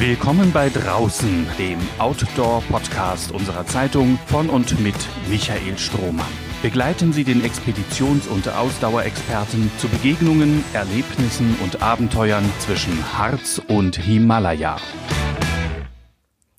[0.00, 4.94] Willkommen bei Draußen, dem Outdoor-Podcast unserer Zeitung von und mit
[5.28, 6.24] Michael Strohmann.
[6.62, 14.76] Begleiten Sie den Expeditions- und Ausdauerexperten zu Begegnungen, Erlebnissen und Abenteuern zwischen Harz und Himalaya.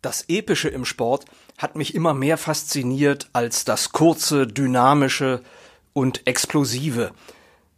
[0.01, 1.23] Das Epische im Sport
[1.57, 5.43] hat mich immer mehr fasziniert als das kurze, dynamische
[5.93, 7.11] und explosive.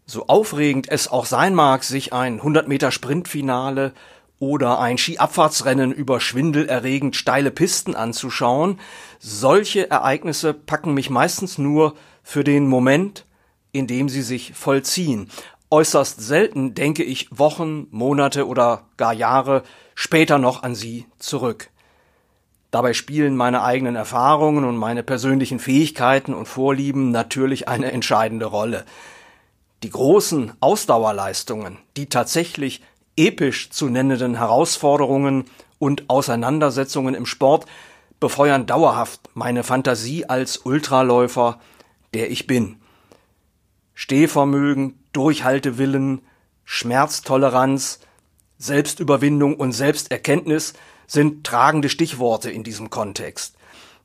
[0.07, 3.93] So aufregend es auch sein mag, sich ein 100 Meter Sprintfinale
[4.41, 8.79] oder ein Skiabfahrtsrennen über schwindelerregend steile Pisten anzuschauen,
[9.19, 11.93] solche Ereignisse packen mich meistens nur
[12.23, 13.27] für den Moment,
[13.71, 15.29] in dem sie sich vollziehen.
[15.69, 19.61] Äußerst selten denke ich Wochen, Monate oder gar Jahre
[19.93, 21.69] später noch an sie zurück.
[22.71, 28.85] Dabei spielen meine eigenen Erfahrungen und meine persönlichen Fähigkeiten und Vorlieben natürlich eine entscheidende Rolle.
[29.83, 32.81] Die großen Ausdauerleistungen, die tatsächlich
[33.15, 35.45] episch zu nennenden Herausforderungen
[35.79, 37.65] und Auseinandersetzungen im Sport
[38.19, 41.59] befeuern dauerhaft meine Fantasie als Ultraläufer,
[42.13, 42.77] der ich bin.
[43.93, 46.21] Stehvermögen, Durchhaltewillen,
[46.63, 47.99] Schmerztoleranz,
[48.57, 50.73] Selbstüberwindung und Selbsterkenntnis
[51.07, 53.55] sind tragende Stichworte in diesem Kontext.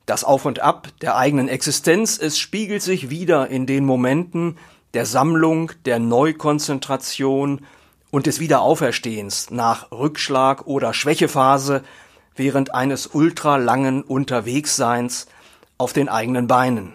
[0.07, 4.57] Das Auf und Ab der eigenen Existenz, es spiegelt sich wieder in den Momenten
[4.93, 7.65] der Sammlung, der Neukonzentration
[8.17, 11.83] und des Wiederauferstehens nach Rückschlag oder Schwächephase
[12.35, 15.27] während eines ultralangen Unterwegsseins
[15.77, 16.93] auf den eigenen Beinen.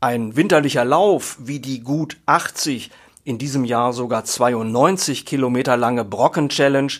[0.00, 2.90] Ein winterlicher Lauf wie die gut 80,
[3.24, 6.94] in diesem Jahr sogar 92 Kilometer lange Brocken Challenge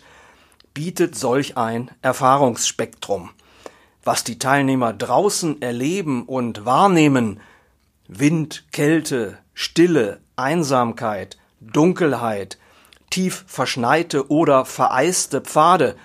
[0.75, 3.31] bietet solch ein Erfahrungsspektrum.
[4.05, 7.41] Was die Teilnehmer draußen erleben und wahrnehmen,
[8.09, 12.59] Wind, Kälte, Stille, Einsamkeit, Dunkelheit,
[13.11, 15.97] tief verschneite oder vereiste Pfade,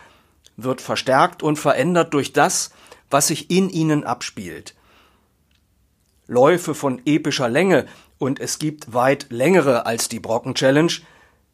[0.57, 2.71] wird verstärkt und verändert durch das,
[3.09, 4.75] was sich in ihnen abspielt.
[6.27, 7.85] Läufe von epischer Länge,
[8.17, 10.91] und es gibt weit längere als die Brocken Challenge,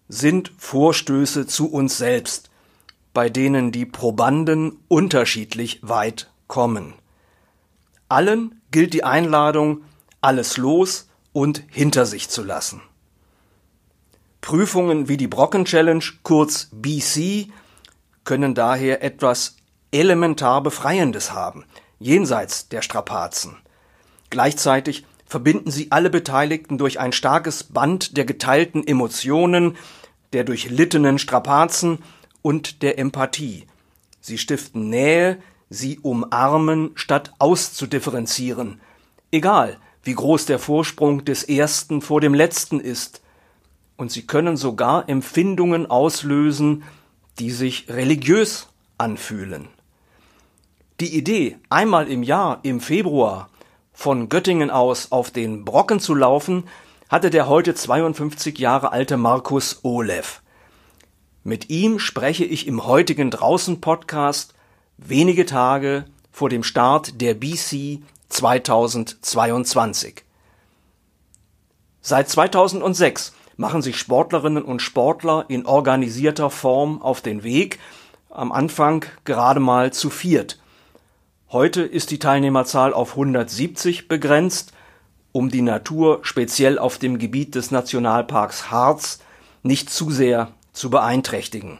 [0.07, 2.49] sind Vorstöße zu uns selbst,
[3.13, 6.93] bei denen die Probanden unterschiedlich weit kommen.
[8.07, 9.83] Allen gilt die Einladung,
[10.21, 12.81] alles los und hinter sich zu lassen.
[14.41, 17.47] Prüfungen wie die Brocken Challenge, kurz BC,
[18.23, 19.55] können daher etwas
[19.91, 21.65] elementar Befreiendes haben,
[21.99, 23.57] jenseits der Strapazen.
[24.29, 29.77] Gleichzeitig verbinden sie alle Beteiligten durch ein starkes Band der geteilten Emotionen,
[30.33, 31.99] der durchlittenen Strapazen
[32.41, 33.67] und der Empathie.
[34.21, 35.37] Sie stiften Nähe,
[35.69, 38.81] sie umarmen, statt auszudifferenzieren.
[39.31, 43.21] Egal, wie groß der Vorsprung des Ersten vor dem Letzten ist.
[44.01, 46.81] Und sie können sogar Empfindungen auslösen,
[47.37, 48.67] die sich religiös
[48.97, 49.67] anfühlen.
[50.99, 53.51] Die Idee, einmal im Jahr, im Februar,
[53.93, 56.63] von Göttingen aus auf den Brocken zu laufen,
[57.09, 60.41] hatte der heute 52 Jahre alte Markus Olev.
[61.43, 64.55] Mit ihm spreche ich im heutigen Draußen Podcast
[64.97, 70.23] wenige Tage vor dem Start der BC 2022.
[72.01, 77.77] Seit 2006 machen sich Sportlerinnen und Sportler in organisierter Form auf den Weg,
[78.31, 80.59] am Anfang gerade mal zu viert.
[81.51, 84.73] Heute ist die Teilnehmerzahl auf 170 begrenzt,
[85.31, 89.19] um die Natur speziell auf dem Gebiet des Nationalparks Harz
[89.61, 91.79] nicht zu sehr zu beeinträchtigen.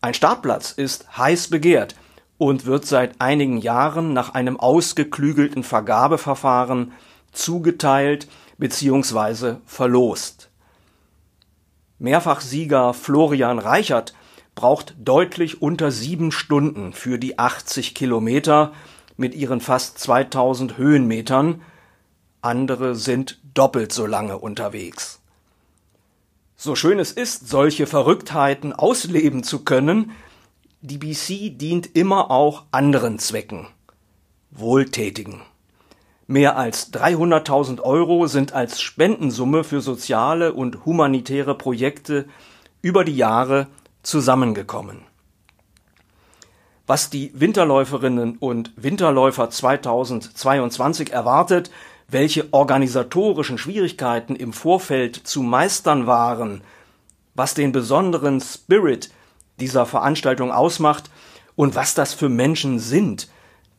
[0.00, 1.94] Ein Startplatz ist heiß begehrt
[2.38, 6.90] und wird seit einigen Jahren nach einem ausgeklügelten Vergabeverfahren
[7.30, 8.26] zugeteilt
[8.58, 9.58] bzw.
[9.64, 10.48] verlost.
[12.02, 14.12] Mehrfachsieger Florian Reichert
[14.56, 18.72] braucht deutlich unter sieben Stunden für die 80 Kilometer
[19.16, 21.62] mit ihren fast 2000 Höhenmetern.
[22.40, 25.20] Andere sind doppelt so lange unterwegs.
[26.56, 30.10] So schön es ist, solche Verrücktheiten ausleben zu können,
[30.80, 33.68] die BC dient immer auch anderen Zwecken.
[34.50, 35.40] Wohltätigen.
[36.32, 42.24] Mehr als 300.000 Euro sind als Spendensumme für soziale und humanitäre Projekte
[42.80, 43.66] über die Jahre
[44.02, 45.02] zusammengekommen.
[46.86, 51.70] Was die Winterläuferinnen und Winterläufer 2022 erwartet,
[52.08, 56.62] welche organisatorischen Schwierigkeiten im Vorfeld zu meistern waren,
[57.34, 59.10] was den besonderen Spirit
[59.60, 61.10] dieser Veranstaltung ausmacht
[61.56, 63.28] und was das für Menschen sind,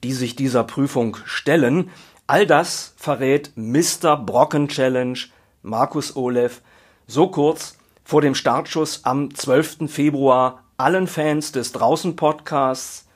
[0.03, 1.89] die sich dieser Prüfung stellen,
[2.27, 4.17] all das verrät Mr.
[4.17, 5.19] Brocken Challenge
[5.61, 6.61] Markus Olev
[7.07, 9.91] so kurz vor dem Startschuss am 12.
[9.91, 13.07] Februar allen Fans des Draußen-Podcasts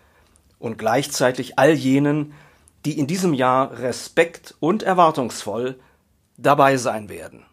[0.60, 2.34] und gleichzeitig all jenen,
[2.86, 5.80] die in diesem Jahr respekt und erwartungsvoll
[6.38, 7.46] dabei sein werden.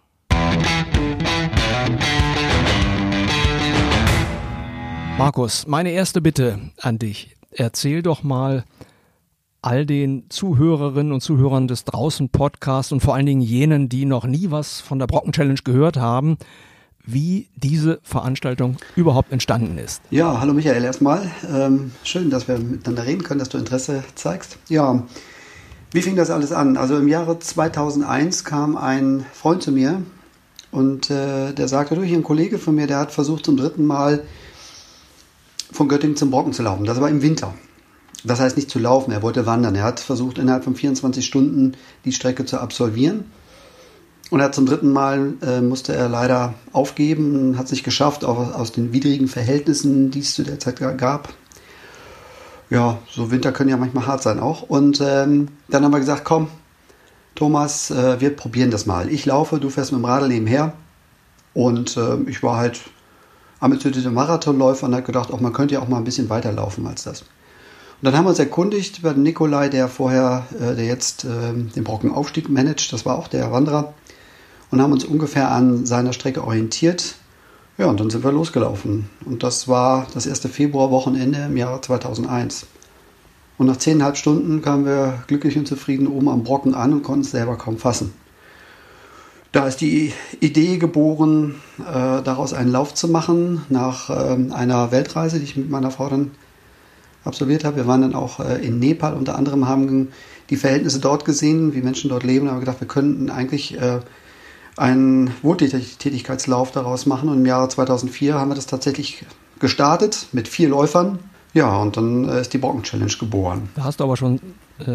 [5.16, 7.36] Markus, meine erste Bitte an dich.
[7.52, 8.64] Erzähl doch mal
[9.64, 14.26] all den Zuhörerinnen und Zuhörern des Draußen Podcasts und vor allen Dingen jenen, die noch
[14.26, 16.36] nie was von der Brocken Challenge gehört haben,
[17.06, 20.02] wie diese Veranstaltung überhaupt entstanden ist.
[20.10, 21.30] Ja, hallo Michael erstmal.
[21.50, 24.58] Ähm, schön, dass wir miteinander reden können, dass du Interesse zeigst.
[24.68, 25.02] Ja,
[25.92, 26.76] wie fing das alles an?
[26.76, 30.02] Also im Jahre 2001 kam ein Freund zu mir
[30.72, 33.86] und äh, der sagte, du, hier ein Kollege von mir, der hat versucht zum dritten
[33.86, 34.24] Mal
[35.72, 36.84] von Göttingen zum Brocken zu laufen.
[36.84, 37.54] Das war im Winter.
[38.24, 39.74] Das heißt nicht zu laufen, er wollte wandern.
[39.74, 41.72] Er hat versucht innerhalb von 24 Stunden
[42.04, 43.26] die Strecke zu absolvieren.
[44.30, 48.24] Und er hat zum dritten Mal äh, musste er leider aufgeben, hat es nicht geschafft,
[48.24, 51.34] auch aus den widrigen Verhältnissen, die es zu der Zeit gab.
[52.70, 54.62] Ja, so Winter können ja manchmal hart sein auch.
[54.62, 56.48] Und ähm, dann haben wir gesagt, komm,
[57.34, 59.10] Thomas, äh, wir probieren das mal.
[59.10, 60.72] Ich laufe, du fährst mit dem Radl nebenher.
[61.52, 62.80] Und äh, ich war halt
[63.60, 67.04] ambitionierter Marathonläufer und hat gedacht, auch man könnte ja auch mal ein bisschen weiterlaufen als
[67.04, 67.24] das.
[68.00, 71.84] Und dann haben wir uns erkundigt bei Nikolai, der vorher, äh, der jetzt äh, den
[71.84, 73.94] Brockenaufstieg managt, das war auch der Wanderer
[74.70, 77.14] und haben uns ungefähr an seiner Strecke orientiert.
[77.78, 79.08] Ja, und dann sind wir losgelaufen.
[79.24, 82.66] Und das war das erste Februarwochenende im Jahr 2001.
[83.56, 87.22] Und nach zehneinhalb Stunden kamen wir glücklich und zufrieden oben am Brocken an und konnten
[87.22, 88.12] es selber kaum fassen.
[89.52, 95.38] Da ist die Idee geboren, äh, daraus einen Lauf zu machen, nach äh, einer Weltreise,
[95.38, 96.32] die ich mit meiner Frau dann
[97.24, 97.76] absolviert habe.
[97.76, 100.08] Wir waren dann auch äh, in Nepal unter anderem, haben
[100.50, 104.00] die Verhältnisse dort gesehen, wie Menschen dort leben, haben gedacht, wir könnten eigentlich äh,
[104.76, 107.28] einen Wohltätigkeitslauf daraus machen.
[107.28, 109.24] Und im Jahre 2004 haben wir das tatsächlich
[109.58, 111.18] gestartet mit vier Läufern.
[111.54, 113.68] Ja, und dann äh, ist die Brocken Challenge geboren.
[113.76, 114.40] Da hast du aber schon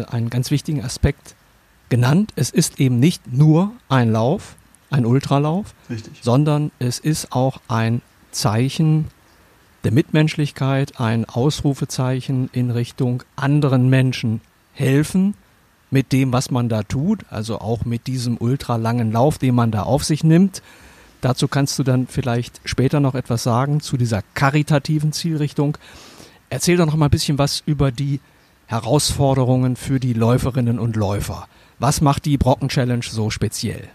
[0.08, 1.34] einen ganz wichtigen Aspekt
[1.88, 2.32] genannt.
[2.36, 4.56] Es ist eben nicht nur ein Lauf,
[4.90, 6.20] ein Ultralauf, Richtig.
[6.22, 9.06] sondern es ist auch ein Zeichen
[9.84, 14.40] der Mitmenschlichkeit, ein Ausrufezeichen in Richtung anderen Menschen
[14.72, 15.34] helfen
[15.90, 19.82] mit dem, was man da tut, also auch mit diesem ultralangen Lauf, den man da
[19.82, 20.62] auf sich nimmt.
[21.20, 25.76] Dazu kannst du dann vielleicht später noch etwas sagen zu dieser karitativen Zielrichtung.
[26.48, 28.20] Erzähl doch noch mal ein bisschen was über die
[28.66, 31.48] Herausforderungen für die Läuferinnen und Läufer.
[31.78, 33.88] Was macht die Brocken Challenge so speziell?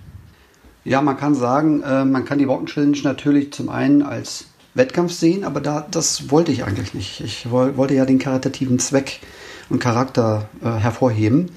[0.84, 5.14] Ja, man kann sagen, äh, man kann die Brocken Challenge natürlich zum einen als Wettkampf
[5.14, 7.22] sehen, aber da, das wollte ich eigentlich nicht.
[7.22, 9.22] Ich wollte ja den karitativen Zweck
[9.70, 11.50] und Charakter äh, hervorheben.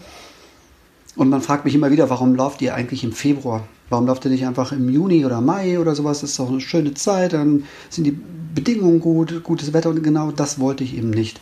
[1.16, 3.64] Und man fragt mich immer wieder, warum lauft ihr eigentlich im Februar?
[3.90, 6.20] Warum lauft ihr nicht einfach im Juni oder Mai oder sowas?
[6.20, 8.16] Das ist doch eine schöne Zeit, dann sind die
[8.54, 11.40] Bedingungen gut, gutes Wetter und genau das wollte ich eben nicht.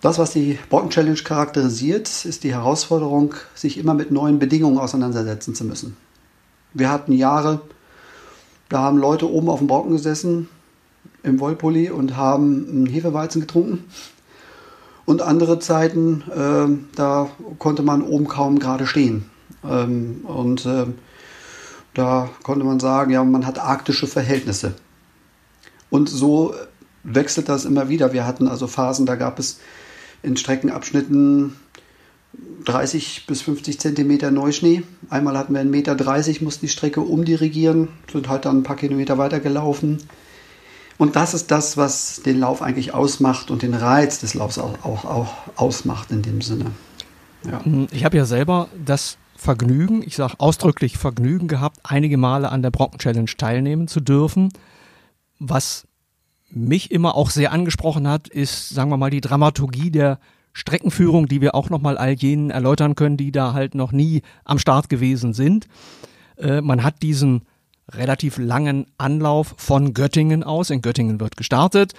[0.00, 5.54] Das, was die Brocken Challenge charakterisiert, ist die Herausforderung, sich immer mit neuen Bedingungen auseinandersetzen
[5.54, 5.96] zu müssen.
[6.72, 7.60] Wir hatten Jahre,
[8.70, 10.48] da haben Leute oben auf dem Brocken gesessen
[11.22, 13.84] im Wollpulli und haben einen Hefeweizen getrunken
[15.10, 17.28] und andere Zeiten, äh, da
[17.58, 19.28] konnte man oben kaum gerade stehen.
[19.68, 20.86] Ähm, und äh,
[21.94, 24.74] da konnte man sagen, ja, man hat arktische Verhältnisse.
[25.90, 26.54] Und so
[27.02, 28.12] wechselt das immer wieder.
[28.12, 29.58] Wir hatten also Phasen, da gab es
[30.22, 31.56] in Streckenabschnitten
[32.64, 34.82] 30 bis 50 Zentimeter Neuschnee.
[35.08, 39.18] Einmal hatten wir 1,30 Meter, mussten die Strecke umdirigieren, sind halt dann ein paar Kilometer
[39.18, 39.98] weiter gelaufen.
[40.98, 44.84] Und das ist das, was den Lauf eigentlich ausmacht und den Reiz des Laufs auch,
[44.84, 46.66] auch, auch ausmacht in dem Sinne.
[47.44, 47.62] Ja.
[47.90, 52.70] Ich habe ja selber das Vergnügen, ich sage ausdrücklich Vergnügen gehabt, einige Male an der
[52.70, 54.50] Brocken Challenge teilnehmen zu dürfen.
[55.38, 55.86] Was
[56.50, 60.20] mich immer auch sehr angesprochen hat, ist, sagen wir mal, die Dramaturgie der
[60.52, 64.58] Streckenführung, die wir auch nochmal all jenen erläutern können, die da halt noch nie am
[64.58, 65.66] Start gewesen sind.
[66.36, 67.42] Äh, man hat diesen
[67.92, 70.70] relativ langen Anlauf von Göttingen aus.
[70.70, 71.94] In Göttingen wird gestartet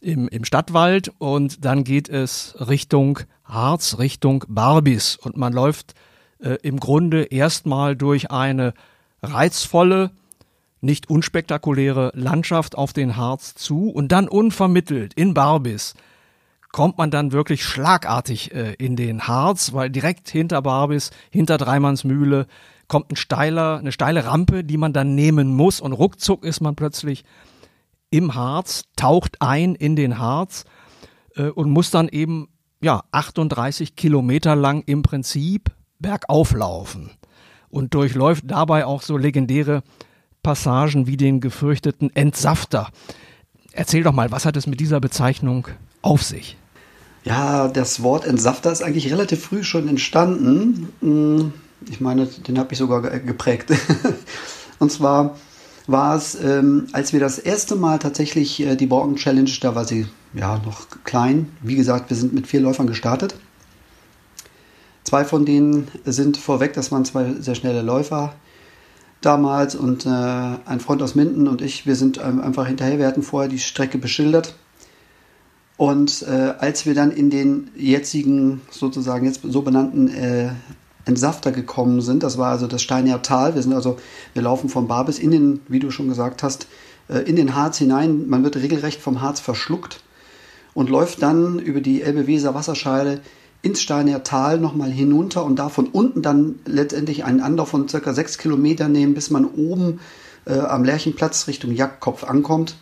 [0.00, 5.94] im, im Stadtwald und dann geht es Richtung Harz, Richtung Barbis und man läuft
[6.38, 8.74] äh, im Grunde erstmal durch eine
[9.22, 10.10] reizvolle,
[10.80, 15.94] nicht unspektakuläre Landschaft auf den Harz zu und dann unvermittelt in Barbis
[16.74, 22.48] kommt man dann wirklich schlagartig äh, in den Harz, weil direkt hinter Barbis, hinter Dreimannsmühle
[22.88, 26.74] kommt ein steiler, eine steile Rampe, die man dann nehmen muss und ruckzuck ist man
[26.74, 27.22] plötzlich
[28.10, 30.64] im Harz, taucht ein in den Harz
[31.36, 32.48] äh, und muss dann eben
[32.82, 37.12] ja 38 Kilometer lang im Prinzip bergauf laufen
[37.68, 39.84] und durchläuft dabei auch so legendäre
[40.42, 42.90] Passagen wie den gefürchteten Entsafter.
[43.70, 45.68] Erzähl doch mal, was hat es mit dieser Bezeichnung
[46.02, 46.56] auf sich?
[47.24, 50.92] Ja, das Wort Entsafter ist eigentlich relativ früh schon entstanden.
[51.00, 51.52] Hm,
[51.88, 53.70] ich meine, den habe ich sogar geprägt.
[54.78, 55.36] Und zwar
[55.86, 59.84] war es, ähm, als wir das erste Mal tatsächlich äh, die Borken Challenge, da war
[59.84, 61.48] sie ja noch klein.
[61.62, 63.34] Wie gesagt, wir sind mit vier Läufern gestartet.
[65.04, 68.34] Zwei von denen sind vorweg, das waren zwei sehr schnelle Läufer
[69.20, 72.98] damals und äh, ein Freund aus Minden und ich, wir sind ähm, einfach hinterher.
[72.98, 74.54] Wir hatten vorher die Strecke beschildert.
[75.76, 80.50] Und äh, als wir dann in den jetzigen, sozusagen jetzt so benannten äh,
[81.04, 82.22] Entsafter gekommen sind.
[82.22, 83.54] Das war also das Steinier Tal.
[83.54, 83.98] Wir sind also,
[84.32, 86.66] wir laufen vom Barbis in den, wie du schon gesagt hast,
[87.08, 88.28] äh, in den Harz hinein.
[88.28, 90.00] Man wird regelrecht vom Harz verschluckt
[90.72, 93.20] und läuft dann über die Elbe-Weser Wasserscheide
[93.62, 98.12] ins Steinier Tal nochmal hinunter und da von unten dann letztendlich einen Anlauf von circa
[98.12, 100.00] sechs Kilometern nehmen, bis man oben
[100.46, 102.76] äh, am Lerchenplatz Richtung Jagdkopf ankommt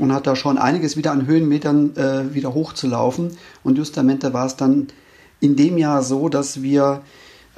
[0.00, 3.36] und hat da schon einiges wieder an Höhenmetern äh, wieder hochzulaufen.
[3.62, 4.88] Und justamente war es dann
[5.40, 7.02] in dem Jahr so, dass wir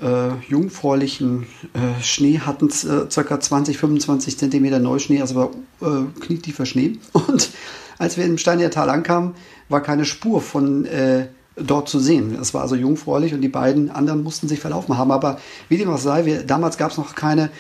[0.02, 3.40] äh, jungfräulichen äh, Schnee hatten, ca.
[3.40, 6.98] 20, 25 Zentimeter Neuschnee, also war äh, knietiefer Schnee.
[7.12, 7.50] Und
[7.98, 9.34] als wir im Steiniertal ankamen,
[9.68, 12.36] war keine Spur von äh, dort zu sehen.
[12.40, 15.12] Es war also jungfräulich und die beiden anderen mussten sich verlaufen haben.
[15.12, 17.50] Aber wie dem auch sei, wir, damals gab es noch keine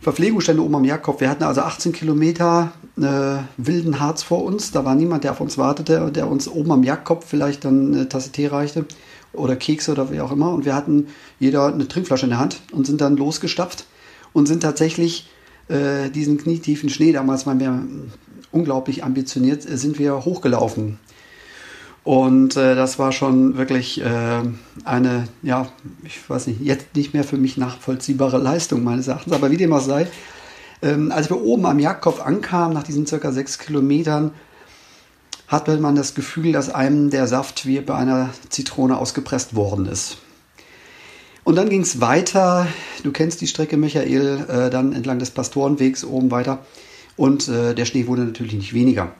[0.00, 1.20] Verpflegungsstände oben am Jagdkopf.
[1.20, 4.70] Wir hatten also 18 Kilometer äh, wilden Harz vor uns.
[4.70, 8.08] Da war niemand, der auf uns wartete, der uns oben am Jagdkopf vielleicht dann eine
[8.08, 8.86] Tasse Tee reichte
[9.32, 10.52] oder Kekse oder wie auch immer.
[10.52, 11.08] Und wir hatten
[11.40, 13.86] jeder eine Trinkflasche in der Hand und sind dann losgestapft
[14.32, 15.28] und sind tatsächlich
[15.68, 17.82] äh, diesen knietiefen Schnee, damals waren wir
[18.50, 20.98] unglaublich ambitioniert, äh, sind wir hochgelaufen.
[22.08, 24.40] Und äh, das war schon wirklich äh,
[24.82, 25.68] eine, ja,
[26.04, 29.74] ich weiß nicht, jetzt nicht mehr für mich nachvollziehbare Leistung meines Erachtens, aber wie dem
[29.74, 30.06] auch sei,
[30.80, 34.32] ähm, als wir oben am Jagdkopf ankamen, nach diesen circa sechs Kilometern,
[35.48, 40.16] hatte man das Gefühl, dass einem der Saft wie bei einer Zitrone ausgepresst worden ist.
[41.44, 42.68] Und dann ging es weiter.
[43.02, 46.60] Du kennst die Strecke, Michael, äh, dann entlang des Pastorenwegs oben weiter.
[47.18, 49.12] Und äh, der Schnee wurde natürlich nicht weniger.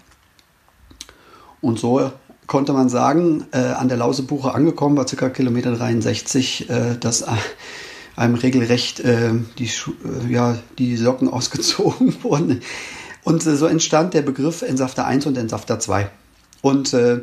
[1.60, 2.10] Und so
[2.48, 5.28] konnte man sagen, äh, an der Lausebuche angekommen, bei ca.
[5.28, 7.24] Kilometer 63, äh, dass
[8.16, 12.62] einem regelrecht äh, die, äh, ja, die Socken ausgezogen wurden.
[13.22, 16.10] Und so entstand der Begriff Entsafter 1 und Entsafter 2.
[16.62, 17.20] Und äh,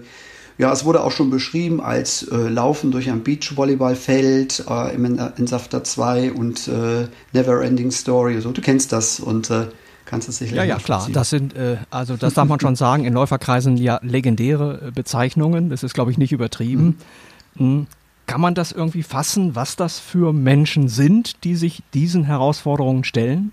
[0.58, 5.84] ja, es wurde auch schon beschrieben als äh, Laufen durch ein Beachvolleyballfeld äh, im Entsafter
[5.84, 8.40] 2 und äh, Never Ending Story.
[8.40, 9.66] So, du kennst das und äh,
[10.06, 11.08] kannst es sicherlich Ja, ja, klar.
[11.12, 15.70] Das sind, äh, also das darf man schon sagen, in Läuferkreisen ja legendäre äh, Bezeichnungen.
[15.70, 16.98] Das ist, glaube ich, nicht übertrieben.
[17.56, 17.68] Mhm.
[17.68, 17.88] Mhm.
[18.28, 23.52] Kann man das irgendwie fassen, was das für Menschen sind, die sich diesen Herausforderungen stellen?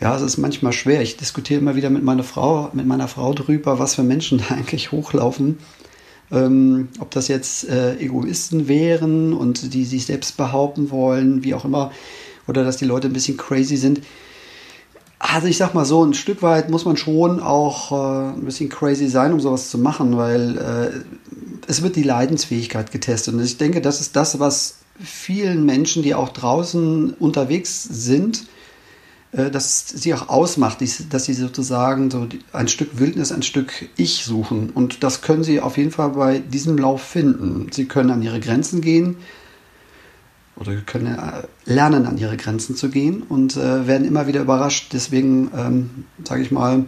[0.00, 1.02] Ja, es ist manchmal schwer.
[1.02, 4.54] Ich diskutiere immer wieder mit meiner Frau, mit meiner Frau drüber, was für Menschen da
[4.54, 5.58] eigentlich hochlaufen.
[6.30, 11.64] Ähm, ob das jetzt äh, Egoisten wären und die sich selbst behaupten wollen, wie auch
[11.64, 11.90] immer,
[12.46, 14.02] oder dass die Leute ein bisschen crazy sind.
[15.18, 18.68] Also ich sag mal so, ein Stück weit muss man schon auch äh, ein bisschen
[18.68, 20.90] crazy sein, um sowas zu machen, weil äh,
[21.66, 23.34] es wird die Leidensfähigkeit getestet.
[23.34, 28.46] Und ich denke, das ist das, was vielen Menschen, die auch draußen unterwegs sind,
[29.32, 30.78] äh, dass sie auch ausmacht,
[31.10, 34.70] dass sie sozusagen so ein Stück Wildnis, ein Stück Ich suchen.
[34.70, 37.72] Und das können sie auf jeden Fall bei diesem Lauf finden.
[37.72, 39.16] Sie können an ihre Grenzen gehen
[40.60, 44.88] oder können äh, lernen, an ihre Grenzen zu gehen und äh, werden immer wieder überrascht.
[44.92, 46.84] Deswegen ähm, sage ich mal,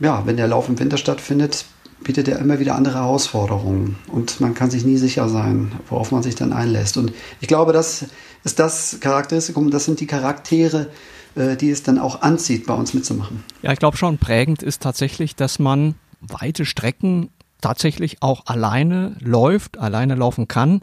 [0.00, 1.64] ja, wenn der Lauf im Winter stattfindet,
[2.02, 6.22] bietet er immer wieder andere Herausforderungen und man kann sich nie sicher sein, worauf man
[6.22, 6.96] sich dann einlässt.
[6.96, 8.06] Und ich glaube, das
[8.44, 10.88] ist das Charakteristikum, das sind die Charaktere,
[11.34, 13.44] äh, die es dann auch anzieht, bei uns mitzumachen.
[13.62, 19.78] Ja, ich glaube schon, prägend ist tatsächlich, dass man weite Strecken tatsächlich auch alleine läuft,
[19.78, 20.82] alleine laufen kann.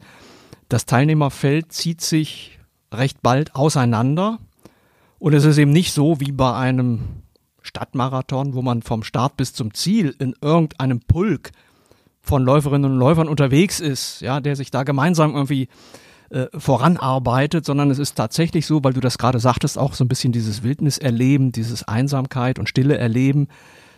[0.69, 2.59] Das Teilnehmerfeld zieht sich
[2.93, 4.39] recht bald auseinander
[5.17, 7.01] und es ist eben nicht so wie bei einem
[7.61, 11.51] Stadtmarathon, wo man vom Start bis zum Ziel in irgendeinem Pulk
[12.21, 15.67] von Läuferinnen und Läufern unterwegs ist, ja, der sich da gemeinsam irgendwie
[16.29, 20.07] äh, voranarbeitet, sondern es ist tatsächlich so, weil du das gerade sagtest, auch so ein
[20.07, 23.47] bisschen dieses Wildniserleben, dieses Einsamkeit und Stille erleben.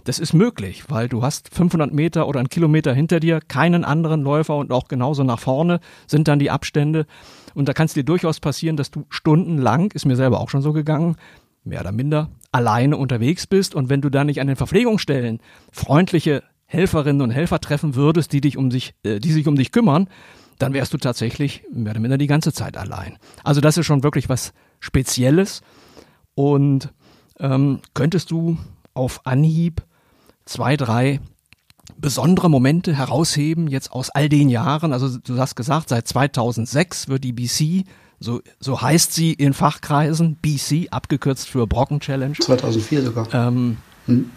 [0.04, 4.22] Das ist möglich, weil du hast 500 Meter oder einen Kilometer hinter dir keinen anderen
[4.22, 7.06] Läufer und auch genauso nach vorne sind dann die Abstände.
[7.54, 10.62] Und da kann es dir durchaus passieren, dass du stundenlang, ist mir selber auch schon
[10.62, 11.16] so gegangen,
[11.64, 15.40] mehr oder minder alleine unterwegs bist und wenn du da nicht an den Verpflegungsstellen
[15.72, 19.72] freundliche Helferinnen und Helfer treffen würdest, die dich um sich, äh, die sich um dich
[19.72, 20.08] kümmern,
[20.58, 23.18] dann wärst du tatsächlich mehr oder minder die ganze Zeit allein.
[23.44, 25.62] Also das ist schon wirklich was Spezielles.
[26.34, 26.94] Und
[27.40, 28.58] ähm, könntest du
[28.94, 29.82] auf Anhieb
[30.46, 31.20] zwei, drei
[31.98, 34.94] besondere Momente herausheben jetzt aus all den Jahren?
[34.94, 37.86] Also du hast gesagt, seit 2006 wird die BC,
[38.20, 42.36] so, so heißt sie in Fachkreisen, BC, abgekürzt für Brocken Challenge.
[42.36, 43.34] 2004 sogar.
[43.34, 44.30] Ähm, hm.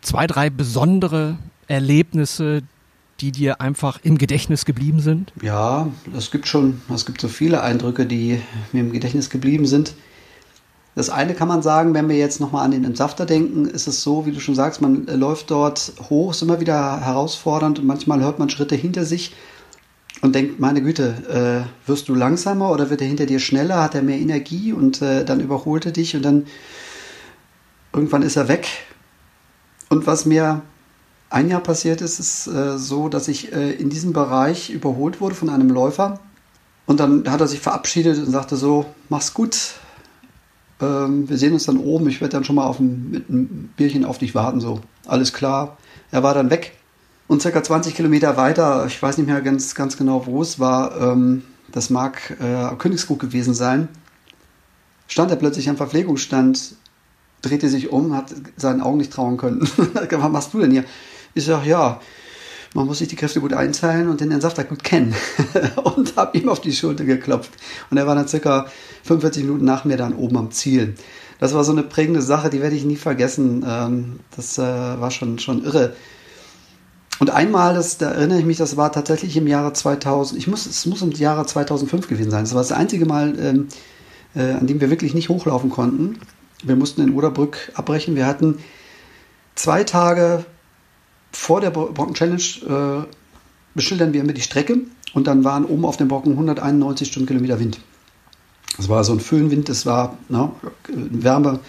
[0.00, 1.36] Zwei, drei besondere
[1.66, 2.62] Erlebnisse,
[3.20, 5.32] die dir einfach im Gedächtnis geblieben sind?
[5.42, 8.40] Ja, es gibt schon, es gibt so viele Eindrücke, die
[8.72, 9.94] mir im Gedächtnis geblieben sind.
[10.94, 14.02] Das eine kann man sagen, wenn wir jetzt nochmal an den Entsafter denken, ist es
[14.02, 18.20] so, wie du schon sagst, man läuft dort hoch, ist immer wieder herausfordernd und manchmal
[18.20, 19.34] hört man Schritte hinter sich
[20.22, 23.94] und denkt, meine Güte, äh, wirst du langsamer oder wird er hinter dir schneller, hat
[23.94, 26.46] er mehr Energie und äh, dann überholt er dich und dann
[27.92, 28.68] irgendwann ist er weg.
[29.88, 30.62] Und was mir
[31.30, 35.34] ein Jahr passiert ist, ist äh, so, dass ich äh, in diesem Bereich überholt wurde
[35.34, 36.20] von einem Läufer.
[36.86, 39.74] Und dann hat er sich verabschiedet und sagte so, mach's gut.
[40.80, 42.08] Ähm, wir sehen uns dann oben.
[42.08, 44.60] Ich werde dann schon mal auf ein, mit einem Bierchen auf dich warten.
[44.60, 45.76] So, alles klar.
[46.10, 46.72] Er war dann weg.
[47.28, 50.98] Und circa 20 Kilometer weiter, ich weiß nicht mehr ganz, ganz genau, wo es war,
[50.98, 53.88] ähm, das mag äh, Königsgut gewesen sein,
[55.06, 56.76] stand er plötzlich am Verpflegungsstand,
[57.42, 59.60] drehte sich um, hat seinen Augen nicht trauen können.
[59.76, 60.84] Was machst du denn hier?
[61.34, 62.00] Ich sage, ja,
[62.78, 65.12] man muss sich die Kräfte gut einteilen und den Entsafter gut kennen.
[65.82, 67.50] und habe ihm auf die Schulter geklopft.
[67.90, 68.66] Und er war dann circa
[69.02, 70.94] 45 Minuten nach mir dann oben am Ziel.
[71.40, 73.64] Das war so eine prägende Sache, die werde ich nie vergessen.
[73.66, 75.96] Ähm, das äh, war schon, schon irre.
[77.18, 80.64] Und einmal, das, da erinnere ich mich, das war tatsächlich im Jahre 2000, ich muss,
[80.64, 82.44] es muss im Jahre 2005 gewesen sein.
[82.44, 83.68] Das war das einzige Mal, ähm,
[84.36, 86.20] äh, an dem wir wirklich nicht hochlaufen konnten.
[86.62, 88.14] Wir mussten in Oderbrück abbrechen.
[88.14, 88.58] Wir hatten
[89.56, 90.44] zwei Tage
[91.32, 93.06] vor der Brocken Challenge äh,
[93.74, 94.78] beschildern wir immer die Strecke
[95.14, 97.80] und dann waren oben auf dem Brocken 191 Stundenkilometer Wind.
[98.76, 100.52] Das war so ein Föhnwind, das war na,
[100.88, 101.60] Wärme,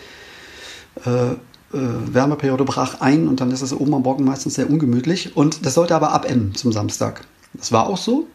[1.05, 1.35] äh, äh,
[1.71, 5.73] Wärmeperiode brach ein und dann ist es oben am Brocken meistens sehr ungemütlich und das
[5.73, 7.21] sollte aber abenden zum Samstag.
[7.53, 8.27] Das war auch so.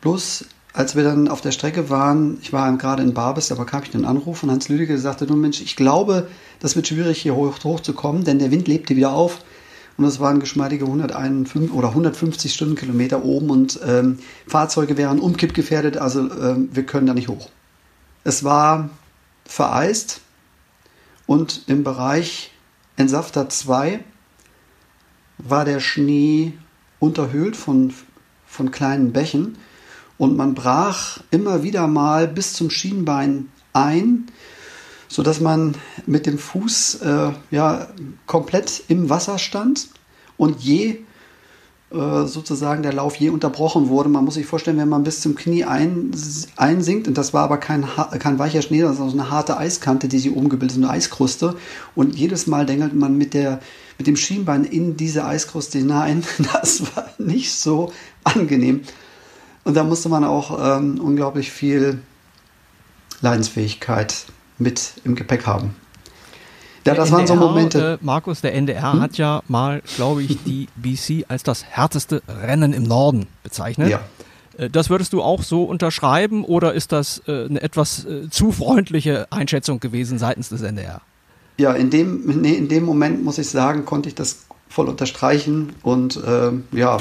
[0.00, 3.82] Bloß als wir dann auf der Strecke waren, ich war gerade in Barbes, da bekam
[3.82, 6.28] ich einen Anruf von Hans Lüdecke, sagte, du Mensch, ich glaube,
[6.60, 9.40] das wird schwierig, hier hoch, hoch zu kommen, denn der Wind lebte wieder auf
[9.98, 16.20] und es waren geschmeidige 151 oder 150 Stundenkilometer oben und ähm, Fahrzeuge wären umkippgefährdet, also
[16.20, 17.50] ähm, wir können da nicht hoch.
[18.22, 18.90] Es war
[19.44, 20.20] vereist
[21.26, 22.52] und im Bereich
[22.96, 24.00] Entsafter 2
[25.38, 26.52] war der Schnee
[27.00, 27.92] unterhöhlt von,
[28.46, 29.58] von kleinen Bächen
[30.16, 34.26] und man brach immer wieder mal bis zum Schienbein ein
[35.08, 35.74] so dass man
[36.06, 37.88] mit dem Fuß äh, ja
[38.26, 39.88] komplett im Wasser stand
[40.36, 40.98] und je
[41.90, 44.10] äh, sozusagen der Lauf je unterbrochen wurde.
[44.10, 46.10] Man muss sich vorstellen, wenn man bis zum Knie ein,
[46.56, 47.86] einsinkt, und das war aber kein,
[48.18, 51.56] kein weicher Schnee, war so eine harte Eiskante, die sich oben gebildet hat, eine Eiskruste.
[51.94, 53.60] Und jedes Mal dengelt man mit, der,
[53.96, 56.24] mit dem Schienbein in diese Eiskruste hinein.
[56.52, 57.90] Das war nicht so
[58.22, 58.82] angenehm.
[59.64, 62.02] Und da musste man auch ähm, unglaublich viel
[63.22, 64.26] Leidensfähigkeit
[64.58, 65.74] mit im Gepäck haben.
[66.84, 67.98] Ja, das NDR, waren so Momente.
[68.00, 69.00] Äh, Markus, der NDR hm?
[69.00, 73.90] hat ja mal, glaube ich, die BC als das härteste Rennen im Norden bezeichnet.
[73.90, 74.00] Ja.
[74.56, 78.52] Äh, das würdest du auch so unterschreiben oder ist das äh, eine etwas äh, zu
[78.52, 81.00] freundliche Einschätzung gewesen seitens des NDR?
[81.58, 85.72] Ja, in dem, nee, in dem Moment muss ich sagen, konnte ich das voll unterstreichen
[85.82, 86.98] und ähm, ja,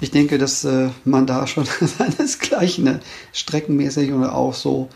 [0.00, 3.00] ich denke, dass äh, man da schon seinesgleichen ne,
[3.32, 4.88] streckenmäßig oder auch so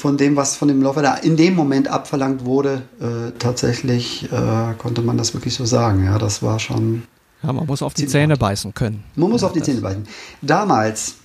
[0.00, 4.74] von dem, was von dem Läufer da in dem Moment abverlangt wurde, äh, tatsächlich äh,
[4.78, 6.04] konnte man das wirklich so sagen.
[6.04, 7.02] Ja, das war schon.
[7.42, 8.40] Ja, man muss auf die Zähne hart.
[8.40, 9.04] beißen können.
[9.14, 10.06] Man muss ja, auf die Zähne beißen.
[10.40, 11.16] Damals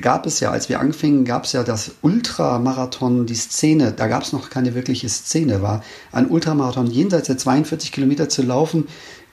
[0.00, 3.92] gab es ja, als wir anfingen, gab es ja das Ultramarathon, die Szene.
[3.92, 8.42] Da gab es noch keine wirkliche Szene, war ein Ultramarathon jenseits der 42 Kilometer zu
[8.42, 8.88] laufen,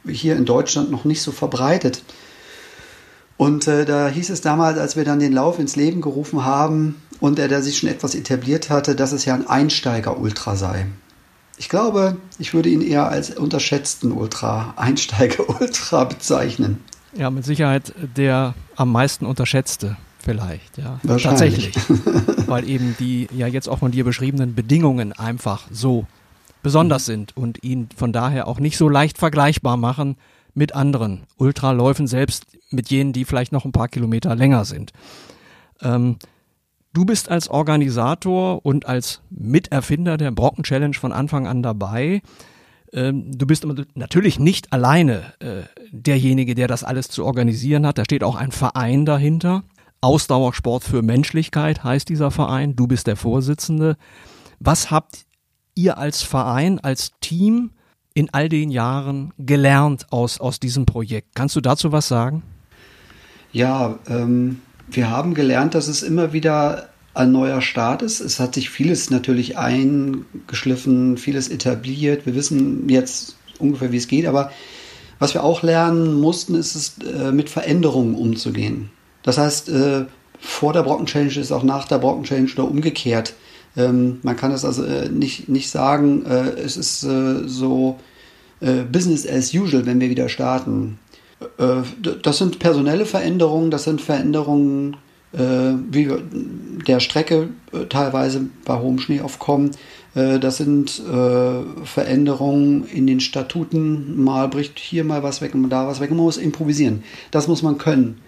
[0.06, 2.04] hier in Deutschland noch nicht so verbreitet.
[3.40, 7.02] Und äh, da hieß es damals, als wir dann den Lauf ins Leben gerufen haben
[7.22, 10.88] und er der sich schon etwas etabliert hatte, dass es ja ein Einsteiger-Ultra sei.
[11.58, 16.84] Ich glaube, ich würde ihn eher als unterschätzten Ultra, Einsteiger-Ultra bezeichnen.
[17.16, 21.00] Ja, mit Sicherheit der am meisten unterschätzte vielleicht, ja.
[21.08, 21.74] Tatsächlich.
[22.46, 26.06] Weil eben die ja jetzt auch von dir beschriebenen Bedingungen einfach so
[26.62, 30.18] besonders sind und ihn von daher auch nicht so leicht vergleichbar machen
[30.54, 34.92] mit anderen Ultraläufen, selbst mit jenen, die vielleicht noch ein paar Kilometer länger sind.
[35.82, 36.18] Ähm,
[36.94, 42.22] du bist als Organisator und als Miterfinder der Brocken Challenge von Anfang an dabei.
[42.92, 47.98] Ähm, du bist natürlich nicht alleine äh, derjenige, der das alles zu organisieren hat.
[47.98, 49.64] Da steht auch ein Verein dahinter.
[50.02, 52.76] Ausdauersport für Menschlichkeit heißt dieser Verein.
[52.76, 53.98] Du bist der Vorsitzende.
[54.60, 55.26] Was habt
[55.76, 57.72] ihr als Verein, als Team
[58.14, 61.36] in all den Jahren gelernt aus, aus diesem Projekt?
[61.36, 62.44] Kannst du dazu was sagen?
[63.52, 68.20] Ja, ähm, wir haben gelernt, dass es immer wieder ein neuer Start ist.
[68.20, 72.26] Es hat sich vieles natürlich eingeschliffen, vieles etabliert.
[72.26, 74.52] Wir wissen jetzt ungefähr, wie es geht, aber
[75.18, 78.90] was wir auch lernen mussten, ist es, äh, mit Veränderungen umzugehen.
[79.24, 80.06] Das heißt, äh,
[80.40, 83.34] vor der Brocken Challenge ist auch nach der Brocken Challenge oder umgekehrt.
[83.76, 88.00] Ähm, man kann es also äh, nicht, nicht sagen, äh, es ist äh, so
[88.62, 90.98] äh, Business as usual, wenn wir wieder starten.
[92.22, 94.98] Das sind personelle Veränderungen, das sind Veränderungen
[95.32, 96.10] wie
[96.88, 97.50] der Strecke
[97.88, 99.72] teilweise bei hohem Schneeaufkommen.
[100.16, 101.02] Das sind
[101.84, 104.22] Veränderungen in den Statuten.
[104.22, 106.10] Mal bricht hier mal was weg und da was weg.
[106.10, 107.04] Man muss improvisieren.
[107.32, 108.20] Das muss man können.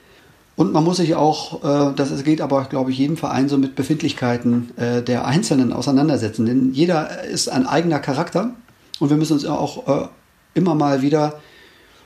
[0.55, 3.75] Und man muss sich auch, äh, das geht aber, glaube ich, jedem Verein so mit
[3.75, 6.45] Befindlichkeiten äh, der Einzelnen auseinandersetzen.
[6.45, 8.53] Denn jeder ist ein eigener Charakter
[8.99, 10.07] und wir müssen uns auch äh,
[10.53, 11.39] immer mal wieder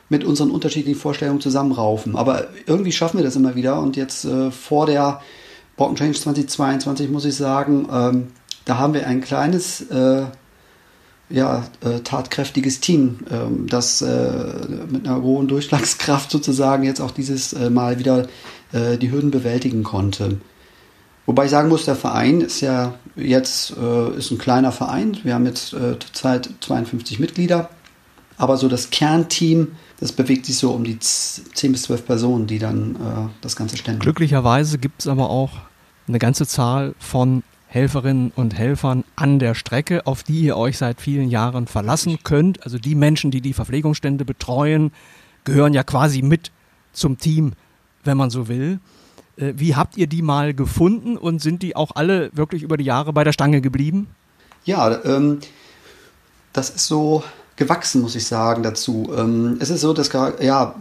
[0.10, 2.15] mit unseren unterschiedlichen Vorstellungen zusammenraufen.
[2.15, 3.80] Aber irgendwie schaffen wir das immer wieder.
[3.80, 5.22] Und jetzt äh, vor der
[5.78, 8.28] Broken Change 2022 muss ich sagen, ähm,
[8.65, 10.26] da haben wir ein kleines äh,
[11.30, 14.44] ja, äh, tatkräftiges Team, ähm, das äh,
[14.89, 18.28] mit einer hohen Durchschlagskraft sozusagen jetzt auch dieses äh, Mal wieder
[18.74, 20.38] äh, die Hürden bewältigen konnte.
[21.26, 25.18] Wobei ich sagen muss, der Verein ist ja jetzt ist ein kleiner Verein.
[25.24, 27.70] Wir haben jetzt zurzeit 52 Mitglieder.
[28.38, 32.60] Aber so das Kernteam, das bewegt sich so um die 10 bis 12 Personen, die
[32.60, 34.00] dann das Ganze stellen.
[34.00, 35.52] Glücklicherweise gibt es aber auch
[36.08, 41.02] eine ganze Zahl von Helferinnen und Helfern an der Strecke, auf die ihr euch seit
[41.02, 42.63] vielen Jahren verlassen könnt.
[42.63, 44.91] Also die Menschen, die die Verpflegungsstände betreuen,
[45.43, 46.52] gehören ja quasi mit
[46.93, 47.54] zum Team,
[48.06, 48.80] wenn man so will.
[49.36, 52.86] Äh, wie habt ihr die mal gefunden und sind die auch alle wirklich über die
[52.86, 54.08] Jahre bei der Stange geblieben?
[54.63, 55.39] Ja, ähm,
[56.54, 57.24] das ist so
[57.56, 59.12] gewachsen, muss ich sagen, dazu.
[59.15, 60.76] Ähm, es ist so, dass ja,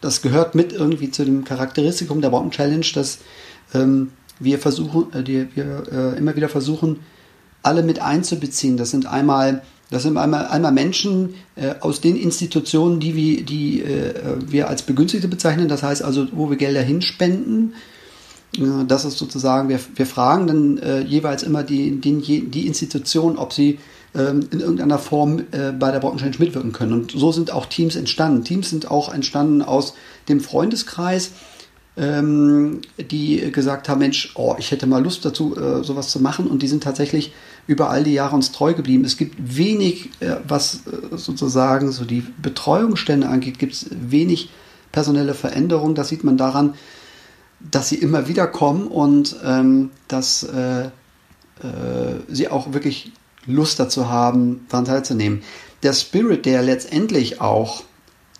[0.00, 3.18] das gehört mit irgendwie zu dem Charakteristikum der Bomben Challenge, dass
[3.74, 7.00] ähm, wir versuchen, äh, die, wir äh, immer wieder versuchen,
[7.62, 8.76] alle mit einzubeziehen.
[8.76, 13.82] Das sind einmal, das sind einmal, einmal Menschen äh, aus den Institutionen, die, wir, die
[13.82, 14.14] äh,
[14.46, 17.74] wir als Begünstigte bezeichnen, das heißt also, wo wir Gelder hinspenden.
[18.58, 23.36] Äh, das ist sozusagen, wir, wir fragen dann äh, jeweils immer die, die, die Institution,
[23.38, 23.78] ob sie
[24.14, 26.92] ähm, in irgendeiner Form bei der Brocken Challenge mitwirken können.
[26.92, 28.44] Und so sind auch Teams entstanden.
[28.44, 29.94] Teams sind auch entstanden aus
[30.28, 31.32] dem Freundeskreis
[31.96, 36.46] ähm, die gesagt haben, Mensch, oh, ich hätte mal Lust dazu, äh, sowas zu machen.
[36.46, 37.32] Und die sind tatsächlich
[37.66, 39.04] über all die Jahre uns treu geblieben.
[39.04, 44.50] Es gibt wenig, äh, was äh, sozusagen so die Betreuungsstände angeht, gibt es wenig
[44.90, 45.94] personelle Veränderungen.
[45.94, 46.74] Das sieht man daran,
[47.60, 50.90] dass sie immer wieder kommen und ähm, dass äh, äh,
[52.28, 53.12] sie auch wirklich
[53.46, 55.42] Lust dazu haben, daran teilzunehmen.
[55.82, 57.82] Der Spirit, der letztendlich auch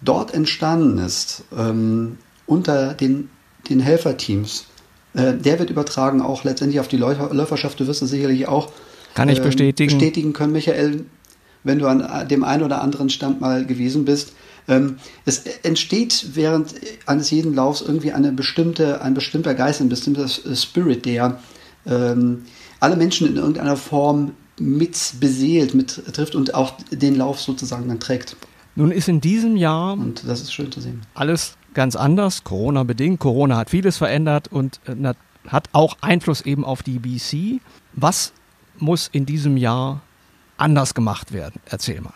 [0.03, 3.29] dort entstanden ist, ähm, unter den
[3.69, 4.67] den Helferteams.
[5.15, 7.79] Äh, der wird übertragen auch letztendlich auf die Läufer, Läuferschaft.
[7.81, 8.73] Du wirst es sicherlich auch
[9.15, 9.93] Kann ich äh, bestätigen.
[9.93, 11.05] bestätigen können, Michael,
[11.65, 14.33] wenn du an dem einen oder anderen Stand mal gewesen bist.
[14.69, 16.75] Ähm, es entsteht während
[17.07, 21.41] eines jeden Laufs irgendwie eine bestimmte, ein bestimmter Geist, ein bestimmter Spirit, der
[21.85, 22.45] ähm,
[22.79, 28.01] alle Menschen in irgendeiner Form mit beseelt, mit trifft und auch den Lauf sozusagen dann
[28.01, 28.37] trägt.
[28.75, 31.03] Nun ist in diesem Jahr und das ist schön zu sehen.
[31.15, 33.21] Alles ganz anders, Corona bedingt.
[33.21, 35.15] Corona hat vieles verändert und äh,
[35.49, 37.61] hat auch Einfluss eben auf die BC.
[37.93, 38.33] Was
[38.79, 40.01] muss in diesem Jahr
[40.57, 41.61] anders gemacht werden?
[41.67, 42.15] Erzähl mal.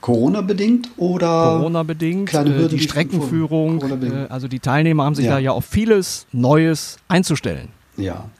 [0.00, 5.32] Corona bedingt oder Corona bedingt äh, die Streckenführung äh, also die Teilnehmer haben sich ja.
[5.32, 7.70] da ja auf vieles Neues einzustellen.
[7.96, 8.30] Ja.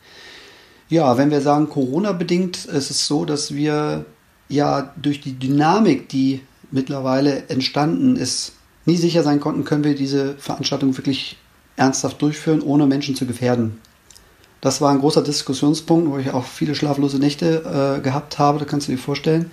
[0.89, 4.07] Ja, wenn wir sagen Corona bedingt, ist es so, dass wir
[4.49, 8.53] ja durch die Dynamik, die mittlerweile entstanden ist,
[8.87, 11.37] nie sicher sein konnten, können wir diese Veranstaltung wirklich
[11.77, 13.79] ernsthaft durchführen, ohne Menschen zu gefährden.
[14.61, 18.65] Das war ein großer Diskussionspunkt, wo ich auch viele schlaflose Nächte äh, gehabt habe, da
[18.65, 19.51] kannst du dir vorstellen.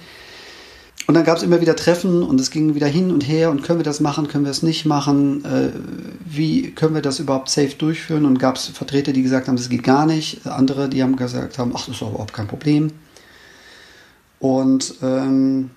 [1.07, 3.61] Und dann gab es immer wieder Treffen und es ging wieder hin und her und
[3.61, 5.69] können wir das machen, können wir es nicht machen, äh,
[6.25, 9.69] wie können wir das überhaupt safe durchführen und gab es Vertreter, die gesagt haben, das
[9.69, 12.91] geht gar nicht, andere, die haben gesagt haben, ach, das ist überhaupt kein Problem.
[14.39, 15.69] Und ähm,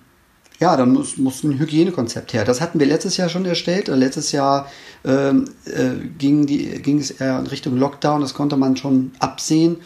[0.59, 2.43] ja, dann muss, muss ein Hygienekonzept her.
[2.43, 3.87] Das hatten wir letztes Jahr schon erstellt.
[3.87, 4.69] Letztes Jahr
[5.05, 9.77] ähm, äh, ging, die, ging es eher in Richtung Lockdown, das konnte man schon absehen.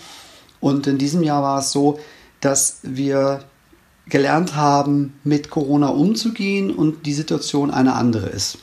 [0.60, 2.00] Und in diesem Jahr war es so,
[2.42, 3.44] dass wir
[4.08, 8.58] gelernt haben, mit Corona umzugehen und die Situation eine andere ist.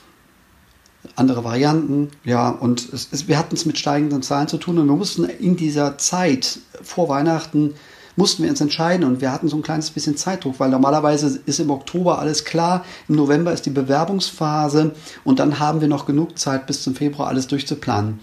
[1.16, 4.86] Andere Varianten, ja, und es, es, wir hatten es mit steigenden Zahlen zu tun und
[4.86, 7.74] wir mussten in dieser Zeit vor Weihnachten
[8.16, 11.58] mussten wir uns entscheiden und wir hatten so ein kleines bisschen Zeitdruck, weil normalerweise ist
[11.58, 16.38] im Oktober alles klar, im November ist die Bewerbungsphase und dann haben wir noch genug
[16.38, 18.18] Zeit bis zum Februar alles durchzuplanen.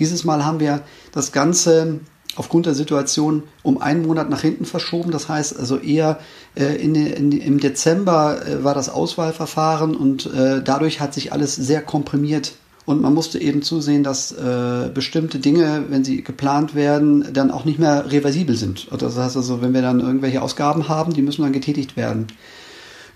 [0.00, 2.00] Dieses Mal haben wir das Ganze
[2.36, 5.10] aufgrund der Situation um einen Monat nach hinten verschoben.
[5.10, 6.18] Das heißt also eher
[6.54, 11.56] äh, in, in, im Dezember äh, war das Auswahlverfahren und äh, dadurch hat sich alles
[11.56, 12.52] sehr komprimiert.
[12.84, 17.64] Und man musste eben zusehen, dass äh, bestimmte Dinge, wenn sie geplant werden, dann auch
[17.64, 18.86] nicht mehr reversibel sind.
[18.96, 22.28] Das heißt also, wenn wir dann irgendwelche Ausgaben haben, die müssen dann getätigt werden.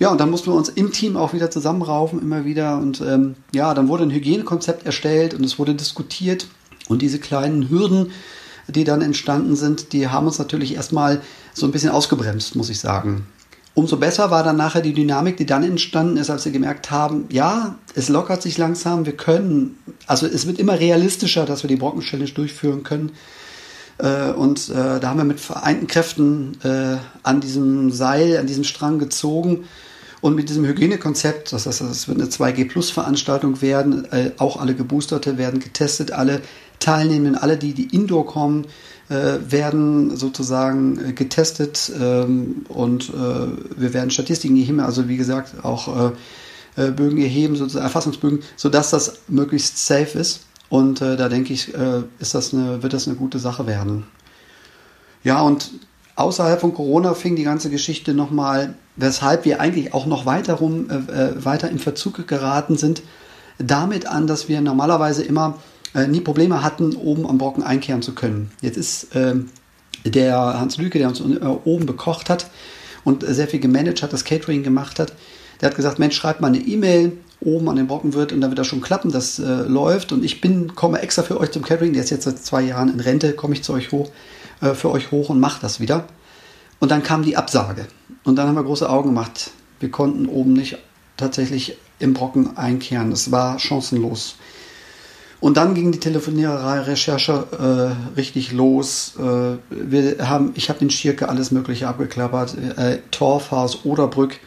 [0.01, 2.79] Ja, und dann mussten wir uns im Team auch wieder zusammenraufen, immer wieder.
[2.79, 6.49] Und ähm, ja, dann wurde ein Hygienekonzept erstellt und es wurde diskutiert.
[6.89, 8.11] Und diese kleinen Hürden,
[8.73, 11.21] die dann entstanden sind, die haben uns natürlich erstmal
[11.55, 13.27] so ein bisschen ausgebremst, muss ich sagen.
[13.75, 17.27] Umso besser war dann nachher die Dynamik, die dann entstanden ist, als wir gemerkt haben,
[17.31, 21.77] ja, es lockert sich langsam, wir können, also es wird immer realistischer, dass wir die
[21.77, 23.13] Brocken Challenge durchführen können.
[23.99, 28.65] Äh, und äh, da haben wir mit vereinten Kräften äh, an diesem Seil, an diesem
[28.65, 29.65] Strang gezogen.
[30.21, 34.07] Und mit diesem Hygienekonzept, das heißt, es wird eine 2G-Plus-Veranstaltung werden,
[34.37, 36.43] auch alle Geboosterte werden getestet, alle
[36.81, 38.67] Teilnehmenden, alle, die, die Indoor kommen,
[39.11, 43.13] äh, werden sozusagen äh, getestet ähm, und äh,
[43.77, 46.13] wir werden Statistiken erheben, also wie gesagt auch
[46.77, 50.47] äh, äh, Bögen erheben, sozusagen Erfassungsbögen, sodass das möglichst safe ist.
[50.69, 51.75] Und äh, da denke ich,
[52.21, 54.07] ist das eine, wird das eine gute Sache werden.
[55.25, 55.73] Ja, und
[56.15, 60.87] außerhalb von Corona fing die ganze Geschichte nochmal, weshalb wir eigentlich auch noch weiter, rum,
[60.89, 63.03] weiter im Verzug geraten sind,
[63.59, 65.59] damit an, dass wir normalerweise immer
[65.95, 68.51] äh, nie Probleme hatten, oben am Brocken einkehren zu können.
[68.61, 69.35] Jetzt ist äh,
[70.05, 72.51] der Hans Lüke, der uns äh, oben bekocht hat
[73.05, 75.15] und sehr viel gemanagt hat, das Catering gemacht hat,
[75.61, 78.59] der hat gesagt, Mensch, schreibt mal eine E-Mail oben an den Brockenwirt und dann wird
[78.59, 81.93] das schon klappen, das äh, läuft und ich bin, komme extra für euch zum Catering,
[81.93, 84.11] der ist jetzt seit zwei Jahren in Rente, komme ich zu euch hoch,
[84.61, 86.07] äh, für euch hoch und mache das wieder.
[86.81, 87.87] Und dann kam die Absage
[88.25, 89.51] und dann haben wir große Augen gemacht.
[89.81, 90.79] Wir konnten oben nicht
[91.17, 93.13] tatsächlich im Brocken einkehren.
[93.13, 94.37] Es war chancenlos.
[95.41, 99.15] Und dann ging die Telefoniererei-Recherche äh, richtig los.
[99.19, 102.57] Äh, wir haben, ich habe den Schirke alles Mögliche abgeklappert.
[102.77, 104.39] Äh, Torfhaus, Oderbrück.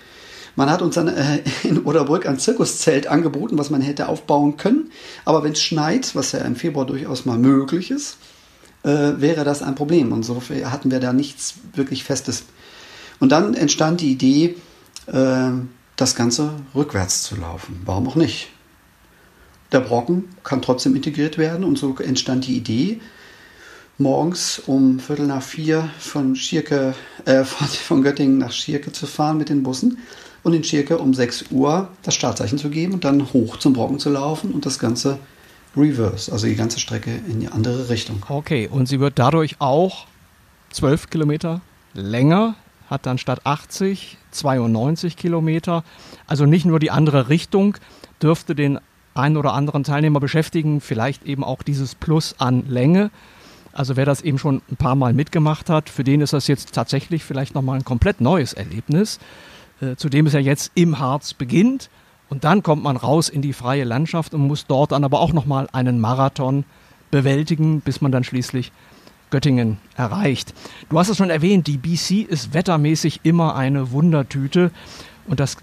[0.55, 4.91] Man hat uns dann äh, in Oderbrück ein Zirkuszelt angeboten, was man hätte aufbauen können.
[5.25, 8.17] Aber wenn es schneit, was ja im Februar durchaus mal möglich ist,
[8.83, 10.11] äh, wäre das ein Problem.
[10.11, 12.43] Und so hatten wir da nichts wirklich Festes.
[13.19, 14.55] Und dann entstand die Idee,
[15.07, 15.51] äh,
[15.95, 17.81] das Ganze rückwärts zu laufen.
[17.85, 18.49] Warum auch nicht?
[19.73, 23.01] Der Brocken kann trotzdem integriert werden und so entstand die Idee,
[23.97, 26.93] morgens um Viertel nach vier von Schierke,
[27.25, 29.97] äh, von, von Göttingen nach Schierke zu fahren mit den Bussen
[30.43, 33.97] und in Schierke um 6 Uhr das Startzeichen zu geben und dann hoch zum Brocken
[33.97, 35.17] zu laufen und das Ganze
[35.75, 38.23] reverse, also die ganze Strecke in die andere Richtung.
[38.29, 40.05] Okay, und sie wird dadurch auch
[40.71, 41.61] 12 Kilometer
[41.95, 42.55] länger,
[42.89, 45.83] hat dann statt 80 92 Kilometer.
[46.27, 47.77] Also nicht nur die andere Richtung
[48.21, 48.79] dürfte den
[49.13, 53.11] einen oder anderen Teilnehmer beschäftigen, vielleicht eben auch dieses Plus an Länge.
[53.71, 56.73] Also wer das eben schon ein paar Mal mitgemacht hat, für den ist das jetzt
[56.73, 59.19] tatsächlich vielleicht nochmal ein komplett neues Erlebnis,
[59.81, 61.89] äh, zu dem es ja jetzt im Harz beginnt.
[62.29, 65.33] Und dann kommt man raus in die freie Landschaft und muss dort dann aber auch
[65.33, 66.65] nochmal einen Marathon
[67.11, 68.71] bewältigen, bis man dann schließlich
[69.29, 70.53] Göttingen erreicht.
[70.89, 74.71] Du hast es schon erwähnt, die BC ist wettermäßig immer eine Wundertüte
[75.27, 75.57] und das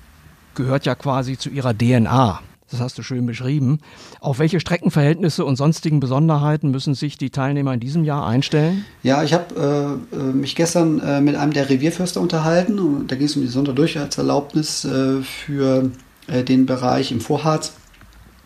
[0.56, 2.40] gehört ja quasi zu ihrer DNA.
[2.70, 3.80] Das hast du schön beschrieben.
[4.20, 8.84] Auf welche Streckenverhältnisse und sonstigen Besonderheiten müssen sich die Teilnehmer in diesem Jahr einstellen?
[9.02, 12.78] Ja, ich habe äh, äh, mich gestern äh, mit einem der Revierförster unterhalten.
[12.78, 15.90] Und da ging es um die Sonderdurchfahrtserlaubnis äh, für
[16.28, 17.72] äh, den Bereich im Vorharz.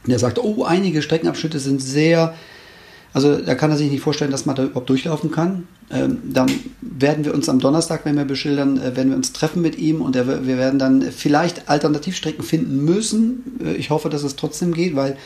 [0.07, 2.35] Der sagt, oh, einige Streckenabschnitte sind sehr
[3.15, 5.69] also da kann er sich nicht vorstellen, dass man da überhaupt durchlaufen kann.
[5.91, 9.61] Ähm, dann werden wir uns am Donnerstag, wenn wir beschildern, äh, werden wir uns treffen
[9.61, 13.61] mit ihm und wir werden dann vielleicht Alternativstrecken finden müssen.
[13.63, 15.17] Äh, ich hoffe, dass es trotzdem geht, weil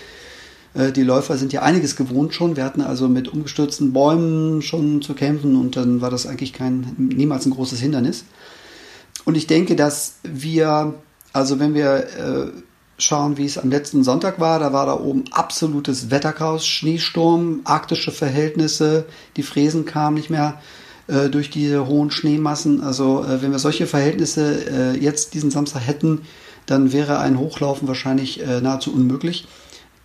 [0.75, 2.57] äh, die Läufer sind ja einiges gewohnt schon.
[2.57, 6.94] Wir hatten also mit umgestürzten Bäumen schon zu kämpfen und dann war das eigentlich kein,
[6.99, 8.25] niemals ein großes Hindernis.
[9.25, 10.94] Und ich denke, dass wir,
[11.33, 12.53] also wenn wir
[12.98, 14.58] schauen, wie es am letzten Sonntag war.
[14.58, 19.06] Da war da oben absolutes Wetterchaos, Schneesturm, arktische Verhältnisse.
[19.37, 20.61] Die Fräsen kamen nicht mehr
[21.06, 22.82] äh, durch diese hohen Schneemassen.
[22.82, 26.22] Also äh, wenn wir solche Verhältnisse äh, jetzt diesen Samstag hätten,
[26.66, 29.46] dann wäre ein Hochlaufen wahrscheinlich äh, nahezu unmöglich.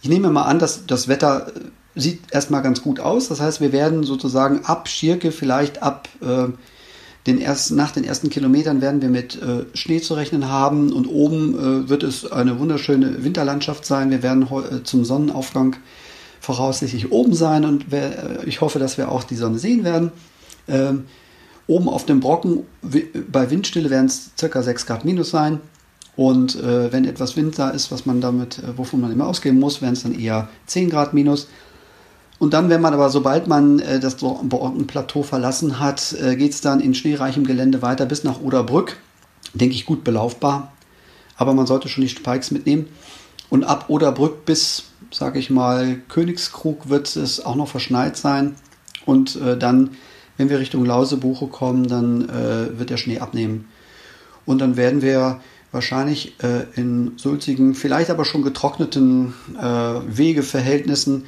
[0.01, 3.27] Ich nehme mal an, dass das Wetter äh, sieht erstmal ganz gut aus.
[3.27, 6.47] Das heißt, wir werden sozusagen ab Schirke vielleicht ab äh,
[7.27, 11.07] den ersten, nach den ersten Kilometern werden wir mit äh, Schnee zu rechnen haben und
[11.07, 14.12] oben äh, wird es eine wunderschöne Winterlandschaft sein.
[14.12, 15.77] Wir werden äh, zum Sonnenaufgang
[16.41, 20.12] voraussichtlich oben sein und wer, äh, ich hoffe, dass wir auch die Sonne sehen werden.
[20.67, 21.05] Ähm,
[21.67, 22.63] Oben auf dem Brocken,
[23.31, 25.62] bei Windstille werden es circa 6 Grad minus sein.
[26.15, 29.59] Und äh, wenn etwas Wind da ist, was man damit, äh, wovon man immer ausgehen
[29.59, 31.47] muss, wären es dann eher 10 Grad minus.
[32.39, 36.62] Und dann, wenn man aber, sobald man äh, das Brockenplateau verlassen hat, äh, geht es
[36.62, 38.98] dann in schneereichem Gelände weiter bis nach Oderbrück.
[39.54, 40.74] Denke ich, gut belaufbar.
[41.38, 42.88] Aber man sollte schon die Spikes mitnehmen.
[43.50, 48.56] Und ab Oderbrück bis, sage ich mal, Königskrug wird es auch noch verschneit sein.
[49.06, 49.91] Und äh, dann,
[50.38, 53.67] wenn wir Richtung Lausebuche kommen, dann äh, wird der Schnee abnehmen.
[54.46, 55.39] Und dann werden wir
[55.72, 61.26] wahrscheinlich äh, in sulzigen, vielleicht aber schon getrockneten äh, Wegeverhältnissen.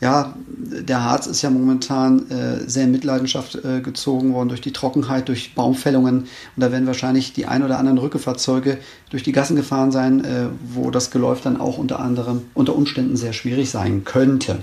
[0.00, 4.72] Ja, der Harz ist ja momentan äh, sehr in Mitleidenschaft äh, gezogen worden durch die
[4.72, 6.20] Trockenheit, durch Baumfällungen.
[6.20, 8.78] Und da werden wahrscheinlich die ein oder anderen Rückefahrzeuge
[9.08, 13.16] durch die Gassen gefahren sein, äh, wo das Geläuf dann auch unter anderem unter Umständen
[13.16, 14.58] sehr schwierig sein könnte.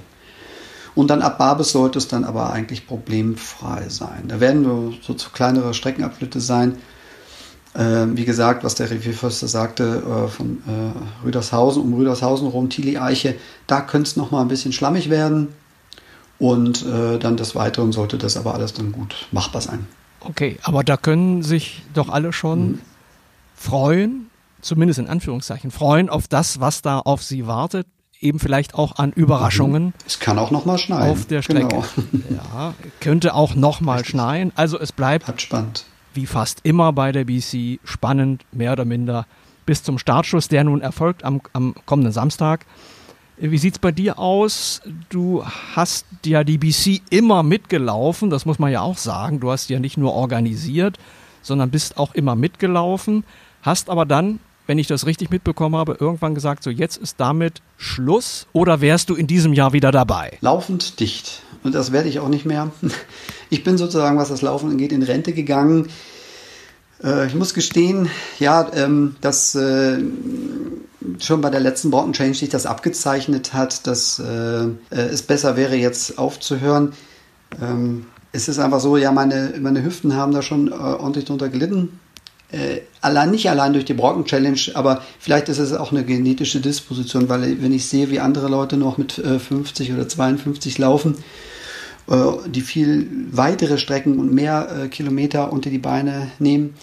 [0.95, 4.25] Und dann ab Babes sollte es dann aber eigentlich problemfrei sein.
[4.27, 6.77] Da werden nur so, so kleinere Streckenabschnitte sein,
[7.75, 13.81] wie gesagt, was der Revierförster sagte, äh, von äh, Rüdershausen, um Rüdershausen rum, Tilly-Eiche, da
[13.81, 15.47] könnte es nochmal ein bisschen schlammig werden.
[16.37, 19.87] Und äh, dann des Weiteren sollte das aber alles dann gut machbar sein.
[20.19, 22.79] Okay, aber da können sich doch alle schon mhm.
[23.55, 24.29] freuen,
[24.61, 27.87] zumindest in Anführungszeichen, freuen auf das, was da auf sie wartet.
[28.19, 29.85] Eben vielleicht auch an Überraschungen.
[29.85, 29.93] Mhm.
[30.05, 31.11] Es kann auch nochmal schneien.
[31.11, 31.83] Auf der Strecke.
[32.11, 32.43] Genau.
[32.53, 34.53] Ja, könnte auch nochmal schneien.
[34.55, 39.25] Also es bleibt, bleibt spannend wie fast immer bei der BC spannend, mehr oder minder
[39.65, 42.65] bis zum Startschuss, der nun erfolgt am, am kommenden Samstag.
[43.37, 44.81] Wie sieht es bei dir aus?
[45.09, 45.43] Du
[45.75, 49.39] hast ja die BC immer mitgelaufen, das muss man ja auch sagen.
[49.39, 50.97] Du hast ja nicht nur organisiert,
[51.41, 53.23] sondern bist auch immer mitgelaufen,
[53.61, 57.61] hast aber dann, wenn ich das richtig mitbekommen habe, irgendwann gesagt, so jetzt ist damit
[57.77, 60.37] Schluss oder wärst du in diesem Jahr wieder dabei?
[60.41, 61.41] Laufend dicht.
[61.63, 62.71] Und das werde ich auch nicht mehr.
[63.49, 65.87] Ich bin sozusagen, was das Laufen angeht, in Rente gegangen.
[67.03, 69.99] Äh, ich muss gestehen, ja, ähm, dass äh,
[71.19, 75.75] schon bei der letzten Brocken Change sich das abgezeichnet hat, dass äh, es besser wäre,
[75.75, 76.93] jetzt aufzuhören.
[77.61, 81.99] Ähm, es ist einfach so, ja, meine, meine Hüften haben da schon ordentlich drunter gelitten.
[82.53, 86.61] Äh, allein nicht allein durch die Brocken Challenge, aber vielleicht ist es auch eine genetische
[86.61, 91.15] Disposition, weil wenn ich sehe, wie andere Leute noch mit äh, 50 oder 52 laufen,
[92.07, 96.75] äh, die viel weitere Strecken und mehr äh, Kilometer unter die Beine nehmen.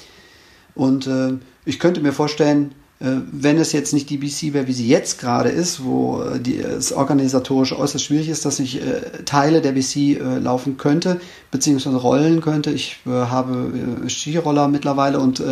[0.74, 4.86] Und äh, ich könnte mir vorstellen, wenn es jetzt nicht die BC wäre, wie sie
[4.86, 9.72] jetzt gerade ist, wo die, es organisatorisch äußerst schwierig ist, dass ich äh, Teile der
[9.72, 11.18] BC äh, laufen könnte,
[11.50, 12.70] beziehungsweise rollen könnte.
[12.70, 13.72] Ich äh, habe
[14.06, 15.42] Skiroller mittlerweile und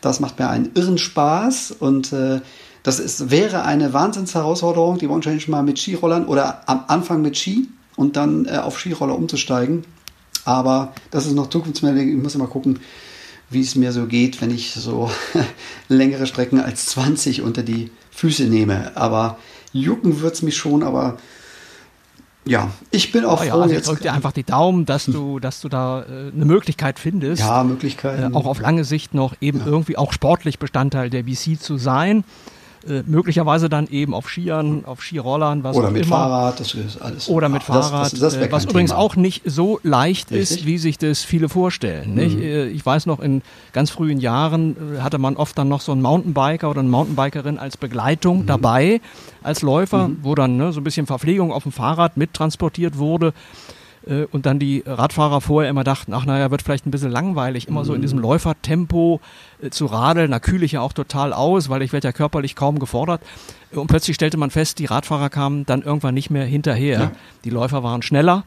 [0.00, 2.12] das macht mir einen irren Spaß und
[2.82, 7.36] das ist, wäre eine Wahnsinnsherausforderung, die One Change mal mit Skirollern oder am Anfang mit
[7.36, 9.84] Ski und dann äh, auf Skiroller umzusteigen.
[10.44, 12.08] Aber das ist noch Zukunftsmeldung.
[12.08, 12.78] Ich muss immer gucken,
[13.50, 15.10] wie es mir so geht, wenn ich so
[15.88, 18.96] längere Strecken als 20 unter die Füße nehme.
[18.96, 19.38] Aber
[19.72, 21.18] jucken wird es mich schon, aber
[22.44, 23.44] ja, ich bin auch oh, froh.
[23.44, 26.44] Ja, also jetzt drück dir einfach die Daumen, dass du, dass du da äh, eine
[26.46, 27.42] Möglichkeit findest.
[27.42, 28.32] Ja, Möglichkeiten.
[28.32, 29.66] Äh, auch auf lange Sicht noch eben ja.
[29.66, 32.24] irgendwie auch sportlich Bestandteil der BC zu sein.
[32.86, 36.16] Äh, möglicherweise dann eben auf Skiern, auf Skirollern, was Oder mit immer.
[36.16, 37.28] Fahrrad, das ist alles.
[37.28, 39.00] Oder mit Fahrrad, das, das, das äh, was übrigens Thema.
[39.00, 40.58] auch nicht so leicht Richtig?
[40.60, 42.14] ist, wie sich das viele vorstellen.
[42.14, 42.40] Mhm.
[42.40, 46.02] Äh, ich weiß noch, in ganz frühen Jahren hatte man oft dann noch so einen
[46.02, 48.46] Mountainbiker oder eine Mountainbikerin als Begleitung mhm.
[48.46, 49.00] dabei,
[49.42, 50.18] als Läufer, mhm.
[50.22, 53.32] wo dann ne, so ein bisschen Verpflegung auf dem Fahrrad mittransportiert wurde.
[54.08, 57.68] Äh, und dann die Radfahrer vorher immer dachten, ach naja, wird vielleicht ein bisschen langweilig,
[57.68, 58.24] immer so in diesem mhm.
[58.24, 59.20] Läufertempo
[59.60, 60.30] äh, zu radeln.
[60.30, 63.20] Da kühle ich ja auch total aus, weil ich werde ja körperlich kaum gefordert.
[63.72, 67.00] Und plötzlich stellte man fest, die Radfahrer kamen dann irgendwann nicht mehr hinterher.
[67.00, 67.12] Ja.
[67.44, 68.44] Die Läufer waren schneller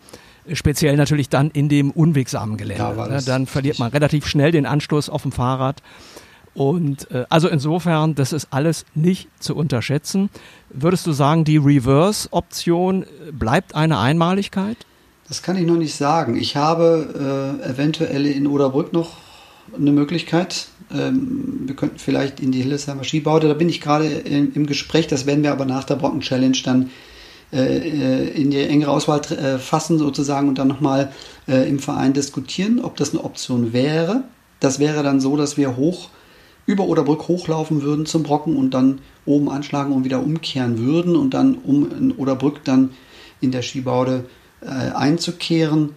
[0.47, 2.93] äh, speziell natürlich dann in dem unwegsamen Gelände.
[2.95, 3.21] Da ne?
[3.25, 5.83] dann verliert man relativ schnell den Anstoß auf dem Fahrrad.
[6.53, 10.29] Und äh, also insofern, das ist alles nicht zu unterschätzen.
[10.69, 14.77] Würdest du sagen, die Reverse-Option bleibt eine Einmaligkeit?
[15.31, 16.35] Das kann ich noch nicht sagen.
[16.35, 19.11] Ich habe äh, eventuell in Oderbrück noch
[19.73, 20.67] eine Möglichkeit.
[20.93, 25.07] Ähm, wir könnten vielleicht in die Hillesheimer Skibaude, da bin ich gerade im, im, Gespräch,
[25.07, 26.89] das werden wir aber nach der Brocken Challenge dann
[27.53, 31.13] äh, äh, in die engere Auswahl äh, fassen sozusagen und dann nochmal
[31.47, 34.25] im Verein diskutieren, ob das eine Option wäre.
[34.59, 36.09] Das wäre dann so, dass wir hoch
[36.65, 41.33] über Oderbrück hochlaufen würden zum Brocken und dann oben anschlagen und wieder umkehren würden und
[41.33, 42.89] dann um in Oderbrück dann
[43.39, 44.25] in der Skibaude
[44.67, 45.89] einzukehren.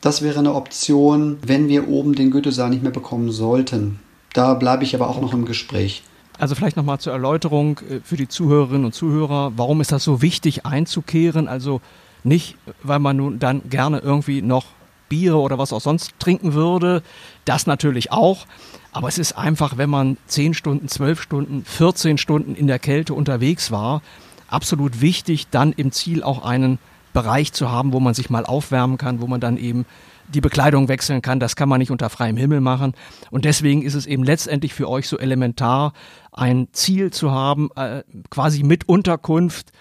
[0.00, 4.00] Das wäre eine Option, wenn wir oben den Goethesaal nicht mehr bekommen sollten.
[4.32, 6.02] Da bleibe ich aber auch noch im Gespräch.
[6.38, 10.22] Also vielleicht nochmal zur Erläuterung äh, für die Zuhörerinnen und Zuhörer, warum ist das so
[10.22, 11.46] wichtig einzukehren?
[11.46, 11.80] Also
[12.24, 14.66] nicht, weil man nun dann gerne irgendwie noch
[15.08, 17.02] Biere oder was auch sonst trinken würde.
[17.44, 18.46] Das natürlich auch.
[18.92, 23.14] Aber es ist einfach, wenn man 10 Stunden, 12 Stunden, 14 Stunden in der Kälte
[23.14, 24.02] unterwegs war,
[24.48, 26.78] absolut wichtig, dann im Ziel auch einen
[27.12, 29.86] Bereich zu haben, wo man sich mal aufwärmen kann, wo man dann eben
[30.32, 31.40] die Bekleidung wechseln kann.
[31.40, 32.94] Das kann man nicht unter freiem Himmel machen.
[33.30, 35.92] Und deswegen ist es eben letztendlich für euch so elementar,
[36.32, 39.72] ein Ziel zu haben, äh, quasi mit Unterkunft,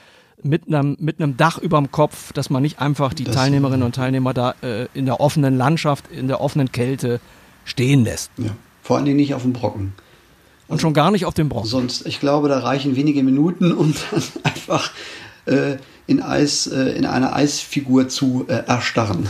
[0.44, 3.96] mit einem, mit einem Dach überm Kopf, dass man nicht einfach die das Teilnehmerinnen und
[3.96, 7.20] Teilnehmer da äh, in der offenen Landschaft, in der offenen Kälte
[7.64, 8.32] stehen lässt.
[8.38, 8.52] Ja.
[8.82, 9.94] Vor allen Dingen nicht auf dem Brocken.
[10.68, 11.68] Und schon gar nicht auf dem Brocken.
[11.68, 14.92] Sonst, ich glaube, da reichen wenige Minuten, um dann einfach
[15.46, 15.78] äh,
[16.12, 19.30] in Eis, äh, in eine Eisfigur zu äh, erstarren.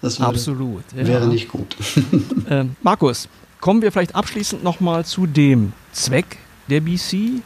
[0.00, 0.84] Das würde, Absolut.
[0.96, 1.06] Ja.
[1.06, 1.76] wäre nicht gut.
[2.50, 3.28] Ähm, Markus,
[3.60, 6.38] kommen wir vielleicht abschließend nochmal zu dem Zweck
[6.70, 7.42] der BC.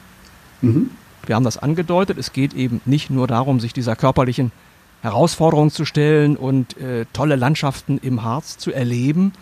[0.61, 0.91] Mhm.
[1.27, 2.19] Wir haben das angedeutet.
[2.19, 4.53] Es geht eben nicht nur darum, sich dieser körperlichen
[5.01, 9.33] Herausforderung zu stellen und äh, tolle Landschaften im Harz zu erleben.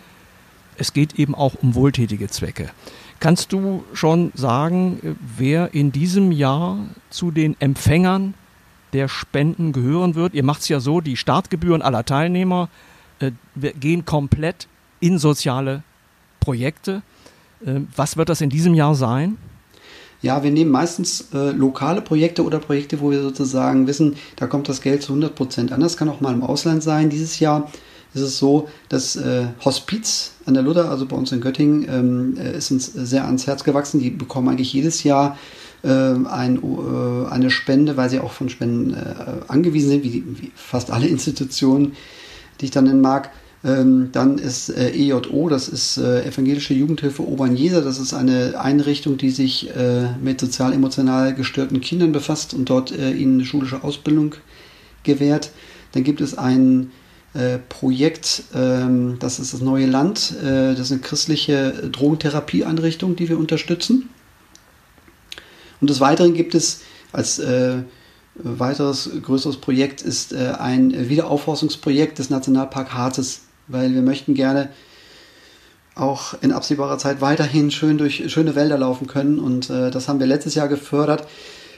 [0.77, 2.71] Es geht eben auch um wohltätige Zwecke.
[3.19, 6.79] Kannst du schon sagen, äh, wer in diesem Jahr
[7.11, 8.33] zu den Empfängern
[8.93, 10.33] der Spenden gehören wird?
[10.33, 12.69] Ihr macht es ja so, die Startgebühren aller Teilnehmer
[13.19, 13.31] äh,
[13.79, 14.67] gehen komplett
[14.99, 15.83] in soziale
[16.39, 17.01] Projekte.
[17.65, 19.37] Äh, was wird das in diesem Jahr sein?
[20.21, 24.69] Ja, wir nehmen meistens äh, lokale Projekte oder Projekte, wo wir sozusagen wissen, da kommt
[24.69, 25.81] das Geld zu 100 Prozent an.
[25.81, 27.09] Das kann auch mal im Ausland sein.
[27.09, 27.71] Dieses Jahr
[28.13, 32.37] ist es so, dass äh, Hospiz an der Luther, also bei uns in Göttingen, ähm,
[32.37, 33.99] äh, ist uns sehr ans Herz gewachsen.
[33.99, 35.37] Die bekommen eigentlich jedes Jahr
[35.89, 40.91] ein, äh, eine Spende, weil sie auch von Spenden äh, angewiesen sind, wie, wie, fast
[40.91, 41.93] alle Institutionen,
[42.59, 43.31] die ich dann nennen mag.
[43.63, 47.81] Ähm, dann ist äh, EJO, das ist Evangelische Jugendhilfe Obernjeser.
[47.81, 49.69] Das ist eine Einrichtung, die sich
[50.21, 54.35] mit sozial-emotional gestörten Kindern befasst und dort ihnen eine schulische Ausbildung
[55.03, 55.51] gewährt.
[55.91, 56.91] Dann gibt es ein
[57.69, 60.33] Projekt, ähm, das ist das Neue Land.
[60.41, 64.09] Das ist eine christliche Drogentherapieeinrichtung, die wir unterstützen.
[65.81, 67.41] Und des Weiteren gibt es als
[68.35, 74.69] weiteres größeres Projekt ist ein Wiederaufforstungsprojekt des Nationalpark Harzes weil wir möchten gerne
[75.95, 79.39] auch in absehbarer Zeit weiterhin schön durch schöne Wälder laufen können.
[79.39, 81.27] Und äh, das haben wir letztes Jahr gefördert.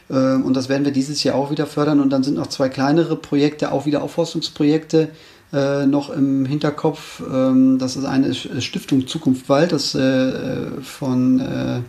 [0.10, 2.00] Äh, und das werden wir dieses Jahr auch wieder fördern.
[2.00, 5.10] Und dann sind noch zwei kleinere Projekte, auch wieder Aufforstungsprojekte,
[5.52, 7.22] äh, noch im Hinterkopf.
[7.22, 11.84] Ähm, das ist eine Stiftung Zukunft Wald, das äh, von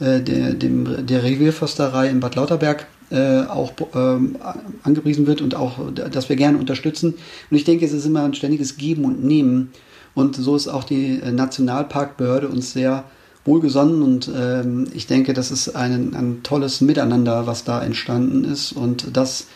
[0.00, 4.36] äh, der, dem, der Revierförsterei in Bad Lauterberg äh, auch ähm,
[4.82, 7.14] angepriesen wird und auch, dass wir gerne unterstützen.
[7.50, 9.70] Und ich denke, es ist immer ein ständiges Geben und Nehmen.
[10.14, 13.04] Und so ist auch die äh, Nationalparkbehörde uns sehr
[13.44, 18.72] wohlgesonnen und ähm, ich denke, das ist ein, ein tolles Miteinander, was da entstanden ist
[18.72, 19.46] und das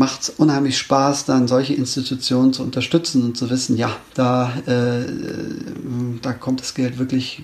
[0.00, 5.04] macht unheimlich Spaß, dann solche Institutionen zu unterstützen und zu wissen, ja, da, äh,
[6.22, 7.42] da kommt das Geld wirklich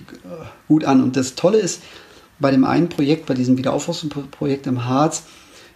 [0.67, 1.03] gut an.
[1.03, 1.83] Und das Tolle ist,
[2.39, 5.23] bei dem einen Projekt, bei diesem Wiederaufforstungsprojekt im Harz,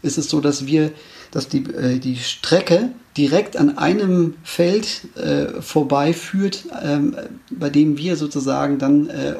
[0.02, 0.92] ist es so, dass wir,
[1.30, 7.16] dass die, äh, die Strecke direkt an einem Feld äh, vorbeiführt, ähm,
[7.52, 9.36] bei dem wir sozusagen dann äh, äh,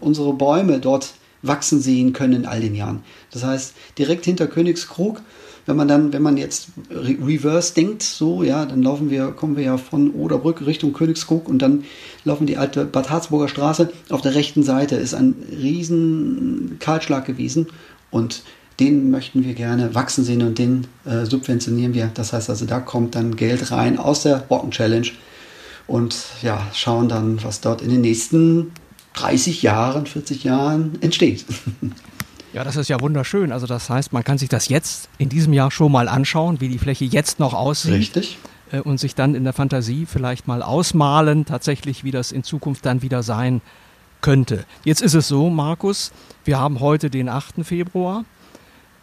[0.00, 3.02] unsere Bäume dort wachsen sehen können in all den Jahren.
[3.30, 5.22] Das heißt, direkt hinter Königskrug
[5.68, 9.64] wenn man dann, wenn man jetzt reverse denkt, so, ja, dann laufen wir, kommen wir
[9.64, 11.84] ja von Oderbrück Richtung Königskrug und dann
[12.24, 13.90] laufen die alte Bad Harzburger Straße.
[14.08, 17.66] Auf der rechten Seite ist ein riesen Kahlschlag gewesen
[18.10, 18.44] und
[18.80, 22.10] den möchten wir gerne wachsen sehen und den äh, subventionieren wir.
[22.14, 25.08] Das heißt also, da kommt dann Geld rein aus der Brocken Challenge
[25.86, 28.72] und ja, schauen dann, was dort in den nächsten
[29.12, 31.44] 30 Jahren, 40 Jahren entsteht.
[32.58, 33.52] Ja, das ist ja wunderschön.
[33.52, 36.68] Also das heißt, man kann sich das jetzt in diesem Jahr schon mal anschauen, wie
[36.68, 37.92] die Fläche jetzt noch aussieht.
[37.92, 38.36] Richtig.
[38.72, 42.84] Äh, und sich dann in der Fantasie vielleicht mal ausmalen, tatsächlich, wie das in Zukunft
[42.84, 43.60] dann wieder sein
[44.22, 44.64] könnte.
[44.82, 46.10] Jetzt ist es so, Markus,
[46.44, 47.64] wir haben heute den 8.
[47.64, 48.24] Februar.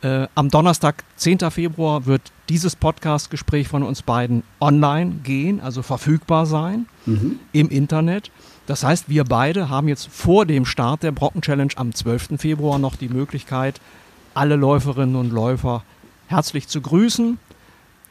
[0.05, 1.39] Äh, am Donnerstag, 10.
[1.49, 7.39] Februar, wird dieses Podcast-Gespräch von uns beiden online gehen, also verfügbar sein mhm.
[7.53, 8.29] im Internet.
[8.67, 12.33] Das heißt, wir beide haben jetzt vor dem Start der Brocken Challenge am 12.
[12.37, 13.81] Februar noch die Möglichkeit,
[14.35, 15.81] alle Läuferinnen und Läufer
[16.27, 17.39] herzlich zu grüßen,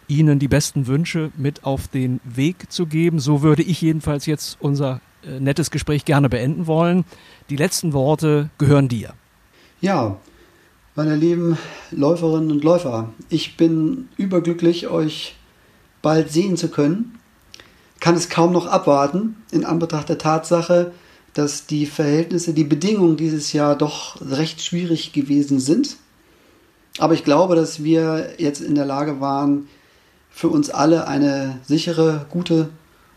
[0.09, 3.21] ihnen die besten Wünsche mit auf den Weg zu geben.
[3.21, 7.05] So würde ich jedenfalls jetzt unser äh, nettes Gespräch gerne beenden wollen.
[7.51, 9.15] Die letzten Worte gehören dir.
[9.81, 10.17] Ja,
[10.95, 11.59] meine lieben
[11.91, 15.37] Läuferinnen und Läufer, ich bin überglücklich, euch
[16.03, 17.19] bald sehen zu können
[18.05, 20.93] kann es kaum noch abwarten, in Anbetracht der Tatsache,
[21.33, 25.97] dass die Verhältnisse, die Bedingungen dieses Jahr doch recht schwierig gewesen sind.
[26.99, 29.69] Aber ich glaube, dass wir jetzt in der Lage waren,
[30.29, 32.69] für uns alle eine sichere, gute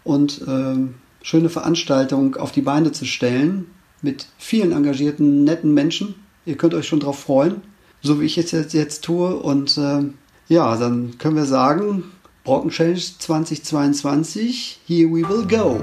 [0.05, 3.65] und ähm, schöne Veranstaltung auf die Beine zu stellen
[4.01, 6.15] mit vielen engagierten, netten Menschen.
[6.47, 7.61] Ihr könnt euch schon darauf freuen,
[8.01, 9.35] so wie ich es jetzt, jetzt tue.
[9.35, 10.03] Und äh,
[10.47, 12.05] ja, dann können wir sagen,
[12.45, 15.81] Brocken Challenge 2022, here we will go.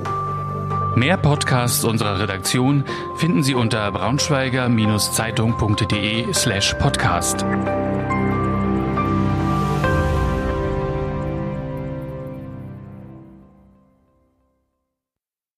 [0.96, 2.82] Mehr Podcasts unserer Redaktion
[3.16, 7.44] finden Sie unter braunschweiger-zeitung.de slash podcast.